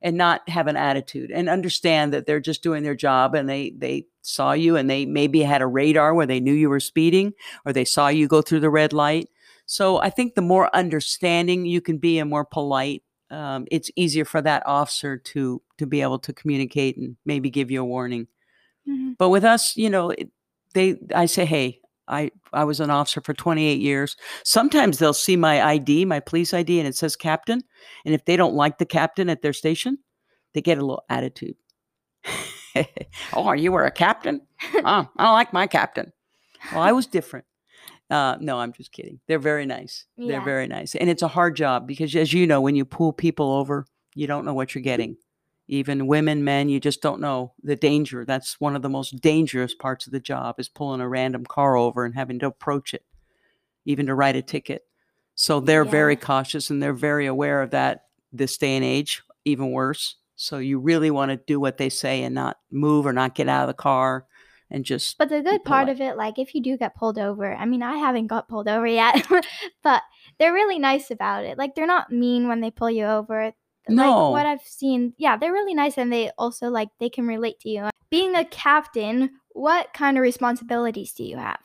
and 0.06 0.18
not 0.18 0.42
have 0.50 0.68
an 0.68 0.76
attitude 0.76 1.32
and 1.32 1.48
understand 1.48 2.12
that 2.14 2.26
they're 2.26 2.42
just 2.42 2.62
doing 2.62 2.84
their 2.84 2.96
job 2.96 3.34
and 3.36 3.48
they 3.48 3.72
they 3.78 4.06
saw 4.22 4.52
you 4.52 4.76
and 4.76 4.90
they 4.90 5.06
maybe 5.06 5.42
had 5.42 5.62
a 5.62 5.66
radar 5.68 6.14
where 6.14 6.26
they 6.26 6.42
knew 6.42 6.52
you 6.54 6.68
were 6.70 6.82
speeding 6.82 7.32
or 7.66 7.72
they 7.72 7.86
saw 7.86 8.10
you 8.10 8.28
go 8.28 8.42
through 8.42 8.60
the 8.60 8.70
red 8.70 8.92
light. 8.92 9.30
So 9.66 9.98
I 9.98 10.10
think 10.10 10.36
the 10.36 10.42
more 10.42 10.74
understanding 10.76 11.66
you 11.66 11.82
can 11.82 11.98
be 11.98 12.20
and 12.20 12.30
more 12.30 12.46
polite, 12.46 13.04
um, 13.32 13.66
it's 13.72 13.90
easier 13.96 14.26
for 14.26 14.42
that 14.42 14.64
officer 14.66 15.18
to 15.18 15.62
to 15.78 15.86
be 15.88 16.02
able 16.02 16.20
to 16.20 16.34
communicate 16.34 16.98
and 16.98 17.16
maybe 17.26 17.50
give 17.50 17.72
you 17.72 17.82
a 17.82 17.86
warning. 17.86 18.28
Mhm. 18.88 19.16
But 19.18 19.30
with 19.30 19.44
us, 19.44 19.76
you 19.78 19.90
know, 19.90 20.14
they 20.74 20.98
I 21.16 21.26
say, 21.28 21.46
hey, 21.46 21.80
I 22.08 22.32
I 22.52 22.66
was 22.66 22.80
an 22.80 22.90
officer 22.90 23.22
for 23.22 23.34
28 23.34 23.80
years. 23.82 24.18
Sometimes 24.44 25.00
they'll 25.00 25.14
see 25.14 25.36
my 25.38 25.62
ID, 25.64 26.06
my 26.06 26.20
police 26.20 26.54
ID, 26.54 26.80
and 26.80 26.88
it 26.88 26.96
says 26.96 27.16
captain. 27.16 27.64
And 28.06 28.14
if 28.14 28.26
they 28.26 28.38
don't 28.38 28.56
like 28.56 28.78
the 28.78 28.86
captain 28.86 29.30
at 29.30 29.42
their 29.42 29.54
station, 29.54 29.98
they 30.54 30.62
get 30.62 30.78
a 30.78 30.82
little 30.82 31.06
attitude. 31.10 31.56
oh, 33.34 33.52
you 33.54 33.72
were 33.72 33.86
a 33.86 33.92
captain? 33.92 34.42
Oh, 34.76 35.08
I 35.18 35.24
don't 35.24 35.34
like 35.34 35.54
my 35.54 35.68
captain. 35.68 36.12
Well, 36.72 36.82
I 36.82 36.92
was 36.94 37.06
different. 37.06 37.46
Uh, 38.14 38.38
no, 38.40 38.60
I'm 38.60 38.72
just 38.72 38.92
kidding. 38.92 39.20
They're 39.28 39.40
very 39.40 39.66
nice. 39.66 40.06
They're 40.16 40.44
very 40.44 40.68
nice. 40.68 40.94
And 40.94 41.10
it's 41.10 41.24
a 41.24 41.28
hard 41.28 41.56
job 41.56 41.88
because, 41.88 42.16
as 42.16 42.32
you 42.32 42.46
know, 42.46 42.62
when 42.62 42.76
you 42.76 42.86
pull 42.86 43.12
people 43.12 43.52
over, 43.52 43.88
you 44.14 44.28
don't 44.28 44.46
know 44.46 44.54
what 44.54 44.76
you're 44.76 44.84
getting. 44.84 45.18
Even 45.68 46.06
women, 46.06 46.44
men, 46.44 46.70
you 46.70 46.80
just 46.80 47.02
don't 47.02 47.22
know 47.22 47.54
the 47.64 47.76
danger. 47.76 48.24
That's 48.24 48.62
one 48.62 48.76
of 48.76 48.84
the 48.84 48.90
most 48.90 49.20
dangerous 49.20 49.74
parts 49.74 50.06
of 50.06 50.14
the 50.14 50.20
job 50.20 50.60
is 50.60 50.70
pulling 50.70 51.02
a 51.02 51.10
random 51.10 51.44
car 51.44 51.76
over 51.76 52.06
and 52.06 52.14
having 52.14 52.38
to 52.40 52.46
approach 52.46 52.94
it, 52.94 53.04
even 53.86 54.06
to 54.06 54.14
write 54.14 54.36
a 54.36 54.44
ticket. 54.44 54.84
So 55.34 55.60
they're 55.60 55.84
very 55.84 56.16
cautious 56.16 56.70
and 56.70 56.84
they're 56.84 56.94
very 56.94 57.26
aware 57.26 57.64
of 57.64 57.72
that 57.72 58.04
this 58.32 58.60
day 58.60 58.76
and 58.76 58.86
age, 58.86 59.24
even 59.44 59.72
worse. 59.72 60.18
So 60.36 60.60
you 60.60 60.78
really 60.78 61.10
want 61.10 61.32
to 61.32 61.38
do 61.48 61.60
what 61.60 61.78
they 61.80 61.90
say 61.90 62.22
and 62.22 62.36
not 62.36 62.58
move 62.70 63.08
or 63.08 63.14
not 63.14 63.34
get 63.34 63.50
out 63.50 63.64
of 63.64 63.68
the 63.70 63.74
car 63.74 64.28
and 64.74 64.84
just 64.84 65.18
But 65.18 65.30
the 65.30 65.42
good 65.42 65.64
part 65.64 65.88
of 65.88 66.02
it, 66.02 66.18
like 66.18 66.40
if 66.40 66.54
you 66.54 66.62
do 66.62 66.76
get 66.78 66.96
pulled 66.96 67.20
over, 67.20 67.54
I 67.54 67.66
mean, 67.66 67.84
I 67.84 67.98
haven't 67.98 68.28
got 68.28 68.50
pulled 68.50 68.68
over 68.68 68.88
yet, 68.88 69.26
but 69.84 70.02
they're 70.40 70.52
really 70.52 70.80
nice 70.80 71.12
about 71.12 71.46
it. 71.46 71.58
Like 71.58 71.76
they're 71.76 71.88
not 71.88 72.12
mean 72.12 72.48
when 72.48 72.60
they 72.60 72.72
pull 72.72 72.90
you 72.90 73.06
over. 73.06 73.54
No. 73.88 74.32
Like 74.32 74.32
what 74.32 74.46
I've 74.46 74.66
seen, 74.66 75.14
yeah, 75.18 75.38
they're 75.38 75.54
really 75.54 75.76
nice 75.76 75.98
and 75.98 76.12
they 76.12 76.32
also 76.38 76.70
like 76.70 76.90
they 77.00 77.10
can 77.10 77.28
relate 77.28 77.60
to 77.62 77.70
you. 77.70 77.90
Being 78.10 78.36
a 78.36 78.46
captain, 78.46 79.32
what 79.50 79.94
kind 79.94 80.18
of 80.18 80.22
responsibilities 80.24 81.14
do 81.14 81.24
you 81.24 81.38
have? 81.38 81.60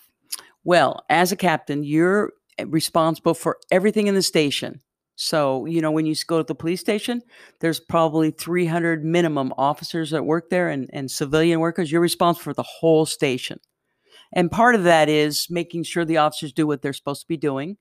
Well, 0.64 1.05
as 1.09 1.33
a 1.33 1.37
captain, 1.37 1.83
you're 1.83 2.33
responsible 2.66 3.35
for 3.35 3.59
everything 3.71 4.07
in 4.07 4.14
the 4.14 4.23
station. 4.23 4.81
So, 5.20 5.66
you 5.66 5.81
know, 5.81 5.90
when 5.90 6.07
you 6.07 6.14
go 6.28 6.38
to 6.38 6.44
the 6.44 6.54
police 6.54 6.78
station, 6.81 7.22
there's 7.59 7.81
probably 7.81 8.31
300 8.31 9.04
minimum 9.04 9.52
officers 9.59 10.11
that 10.12 10.24
work 10.24 10.48
there 10.48 10.68
and, 10.68 10.88
and 10.92 11.11
civilian 11.11 11.59
workers. 11.59 11.90
You're 11.90 12.00
responsible 12.00 12.44
for 12.44 12.54
the 12.54 12.62
whole 12.62 13.04
station. 13.04 13.59
And 14.33 14.48
part 14.48 14.76
of 14.76 14.85
that 14.85 15.09
is 15.09 15.50
making 15.50 15.83
sure 15.83 16.04
the 16.04 16.18
officers 16.18 16.52
do 16.52 16.68
what 16.68 16.83
they're 16.83 16.92
supposed 16.92 17.22
to 17.22 17.28
be 17.28 17.37
doing. 17.37 17.78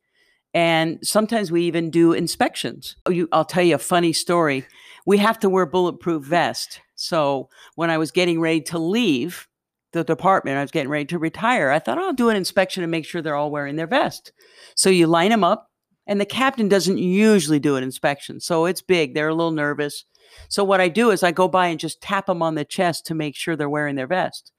And 0.56 0.97
sometimes 1.04 1.52
we 1.52 1.63
even 1.65 1.91
do 1.91 2.12
inspections. 2.12 2.95
Oh, 3.06 3.12
you, 3.12 3.30
I'll 3.32 3.45
tell 3.45 3.63
you 3.63 3.76
a 3.76 3.80
funny 3.80 4.13
story. 4.13 4.65
We 5.06 5.19
have 5.19 5.38
to 5.39 5.50
wear 5.50 5.67
bulletproof 5.67 6.23
vest. 6.23 6.82
So 6.95 7.50
when 7.76 7.91
I 7.91 8.00
was 8.00 8.10
getting 8.10 8.41
ready 8.41 8.62
to 8.62 8.80
leave 8.80 9.47
the 9.91 10.04
department, 10.04 10.58
I 10.58 10.62
was 10.62 10.71
getting 10.71 10.89
ready 10.89 11.06
to 11.06 11.19
retire. 11.19 11.69
I 11.69 11.78
thought 11.78 12.00
"Oh, 12.00 12.08
I'll 12.08 12.13
do 12.13 12.30
an 12.30 12.36
inspection 12.36 12.82
and 12.82 12.89
make 12.89 13.06
sure 13.06 13.21
they're 13.21 13.36
all 13.36 13.52
wearing 13.52 13.76
their 13.76 13.86
vest. 13.86 14.32
So 14.76 14.89
you 14.89 15.06
line 15.06 15.30
them 15.30 15.43
up, 15.43 15.67
and 16.08 16.20
the 16.20 16.26
captain 16.26 16.70
doesn't 16.70 16.98
usually 16.98 17.60
do 17.60 17.76
an 17.76 17.84
inspection. 17.84 18.39
So 18.39 18.65
it's 18.65 18.82
big. 18.82 19.13
They're 19.13 19.28
a 19.28 19.36
little 19.36 19.52
nervous. 19.52 20.06
So 20.50 20.63
what 20.63 20.82
I 20.82 20.88
do 20.88 21.12
is 21.12 21.22
I 21.22 21.32
go 21.32 21.48
by 21.48 21.67
and 21.67 21.80
just 21.80 22.02
tap 22.02 22.26
them 22.26 22.41
on 22.41 22.56
the 22.56 22.65
chest 22.65 23.06
to 23.08 23.15
make 23.15 23.36
sure 23.36 23.56
they're 23.56 23.70
wearing 23.70 23.96
their 23.96 24.08
vest. 24.08 24.52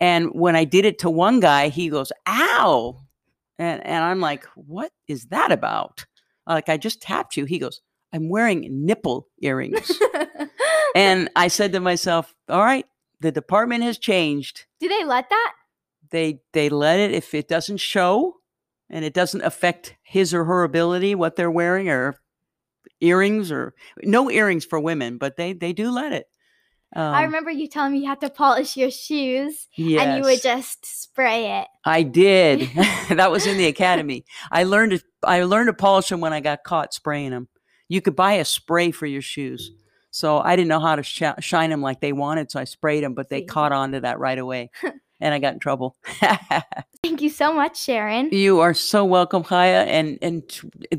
And 0.00 0.28
when 0.28 0.54
I 0.54 0.64
did 0.64 0.84
it 0.84 1.00
to 1.00 1.10
one 1.10 1.40
guy, 1.40 1.68
he 1.68 1.88
goes, 1.88 2.12
"Ow!" 2.26 3.00
And 3.58 3.84
and 3.84 4.04
I'm 4.04 4.20
like, 4.20 4.44
"What 4.54 4.92
is 5.08 5.26
that 5.26 5.50
about?" 5.50 6.06
Uh, 6.46 6.54
like 6.54 6.68
I 6.68 6.76
just 6.76 7.02
tapped 7.02 7.36
you. 7.36 7.44
He 7.44 7.58
goes, 7.58 7.80
"I'm 8.12 8.28
wearing 8.28 8.86
nipple 8.86 9.26
earrings." 9.42 9.90
and 10.94 11.28
I 11.34 11.48
said 11.48 11.72
to 11.72 11.80
myself, 11.80 12.32
"All 12.48 12.62
right, 12.62 12.86
the 13.20 13.32
department 13.32 13.82
has 13.82 13.98
changed. 13.98 14.66
do 14.80 14.88
they 14.88 15.04
let 15.04 15.28
that? 15.30 15.54
They 16.10 16.40
they 16.52 16.68
let 16.68 17.00
it 17.00 17.12
if 17.12 17.34
it 17.34 17.48
doesn't 17.48 17.78
show 17.78 18.37
and 18.90 19.04
it 19.04 19.14
doesn't 19.14 19.42
affect 19.42 19.96
his 20.02 20.32
or 20.34 20.44
her 20.44 20.64
ability 20.64 21.14
what 21.14 21.36
they're 21.36 21.50
wearing 21.50 21.88
or 21.88 22.16
earrings 23.00 23.52
or 23.52 23.74
no 24.02 24.30
earrings 24.30 24.64
for 24.64 24.80
women, 24.80 25.18
but 25.18 25.36
they 25.36 25.52
they 25.52 25.72
do 25.72 25.90
let 25.90 26.12
it." 26.12 26.26
Um, 26.96 27.14
I 27.14 27.22
remember 27.24 27.50
you 27.50 27.68
telling 27.68 27.92
me 27.92 27.98
you 27.98 28.06
had 28.06 28.20
to 28.22 28.30
polish 28.30 28.76
your 28.76 28.90
shoes 28.90 29.68
and 29.78 30.16
you 30.16 30.22
would 30.22 30.40
just 30.40 30.86
spray 30.86 31.60
it. 31.60 31.68
I 31.84 32.02
did. 32.02 32.60
that 33.10 33.30
was 33.30 33.46
in 33.46 33.58
the 33.58 33.66
academy. 33.66 34.24
I 34.50 34.64
learned 34.64 34.92
to 34.92 35.00
I 35.22 35.42
learned 35.42 35.68
to 35.68 35.74
polish 35.74 36.08
them 36.08 36.20
when 36.20 36.32
I 36.32 36.40
got 36.40 36.64
caught 36.64 36.94
spraying 36.94 37.30
them. 37.30 37.48
You 37.88 38.00
could 38.00 38.16
buy 38.16 38.34
a 38.34 38.44
spray 38.44 38.90
for 38.90 39.06
your 39.06 39.22
shoes. 39.22 39.70
So 40.10 40.38
I 40.38 40.56
didn't 40.56 40.68
know 40.68 40.80
how 40.80 40.96
to 40.96 41.02
sh- 41.02 41.22
shine 41.40 41.70
them 41.70 41.82
like 41.82 42.00
they 42.00 42.12
wanted, 42.12 42.50
so 42.50 42.58
I 42.58 42.64
sprayed 42.64 43.04
them, 43.04 43.14
but 43.14 43.28
they 43.28 43.40
See. 43.40 43.46
caught 43.46 43.72
on 43.72 43.92
to 43.92 44.00
that 44.00 44.18
right 44.18 44.38
away, 44.38 44.70
and 45.20 45.34
I 45.34 45.38
got 45.38 45.54
in 45.54 45.58
trouble. 45.60 45.96
Thank 47.02 47.20
you 47.22 47.28
so 47.30 47.52
much, 47.52 47.74
Sharyn. 47.74 48.32
you 48.32 48.60
are 48.60 48.74
so 48.74 49.04
welcome, 49.04 49.44
Kaya. 49.44 49.82
And 49.84 50.18
and 50.22 50.48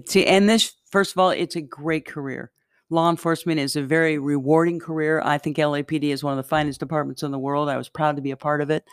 to, 0.07 0.23
end 0.23 0.49
this, 0.49 0.73
first 0.91 1.11
of 1.13 1.19
all, 1.19 1.29
it's 1.31 1.55
a 1.55 1.61
great 1.61 2.05
career. 2.05 2.51
Law 2.89 3.09
enforcement 3.09 3.59
is 3.59 3.75
a 3.75 3.83
very 3.83 4.17
rewarding 4.17 4.79
career. 4.79 5.21
I 5.23 5.37
think 5.37 5.57
LAPD 5.57 6.05
is 6.05 6.23
one 6.23 6.37
of 6.37 6.43
the 6.43 6.49
finest 6.49 6.79
departments 6.79 7.21
in 7.21 7.31
the 7.31 7.37
world. 7.39 7.69
I 7.69 7.77
was 7.77 7.87
proud 7.89 8.15
to 8.15 8.21
be 8.21 8.31
a 8.31 8.37
part 8.37 8.61
of 8.61 8.69
it. 8.71 8.83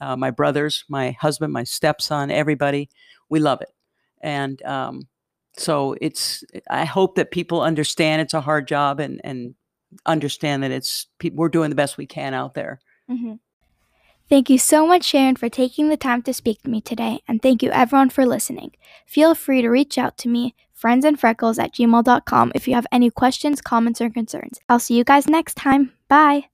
Uh, 0.00 0.16
my 0.16 0.30
brothers, 0.30 0.84
my 0.88 1.10
husband, 1.20 1.52
my 1.52 1.64
stepson, 1.64 2.30
everybody, 2.30 2.88
we 3.28 3.40
love 3.40 3.60
it. 3.60 3.68
And 4.22 4.62
um, 4.62 5.08
so 5.56 5.96
it's. 6.00 6.44
I 6.70 6.84
hope 6.84 7.16
that 7.16 7.30
people 7.32 7.60
understand 7.60 8.22
it's 8.22 8.34
a 8.34 8.40
hard 8.40 8.68
job 8.68 9.00
and 9.00 9.20
and 9.24 9.54
understand 10.06 10.62
that 10.62 10.70
it's 10.70 11.06
we're 11.32 11.48
doing 11.48 11.70
the 11.70 11.76
best 11.76 11.98
we 11.98 12.06
can 12.06 12.34
out 12.34 12.54
there. 12.54 12.80
Mhm. 13.10 13.40
Thank 14.30 14.48
you 14.48 14.58
so 14.58 14.86
much, 14.86 15.10
Sharyn, 15.12 15.36
for 15.36 15.48
taking 15.48 15.88
the 15.88 15.96
time 15.96 16.22
to 16.22 16.32
speak 16.32 16.62
to 16.62 16.70
me 16.70 16.80
today, 16.80 17.20
and 17.26 17.42
thank 17.42 17.64
you 17.64 17.70
everyone 17.72 18.10
for 18.10 18.24
listening. 18.24 18.70
Feel 19.04 19.34
free 19.34 19.60
to 19.60 19.68
reach 19.68 19.98
out 19.98 20.16
to 20.18 20.28
me, 20.28 20.54
friendsandfreckles 20.80 21.58
at 21.58 21.74
gmail.com, 21.74 22.52
if 22.54 22.68
you 22.68 22.74
have 22.74 22.86
any 22.92 23.10
questions, 23.10 23.60
comments, 23.60 24.00
or 24.00 24.08
concerns. 24.08 24.60
I'll 24.68 24.78
see 24.78 24.96
you 24.96 25.02
guys 25.02 25.26
next 25.28 25.56
time. 25.56 25.92
Bye. 26.08 26.44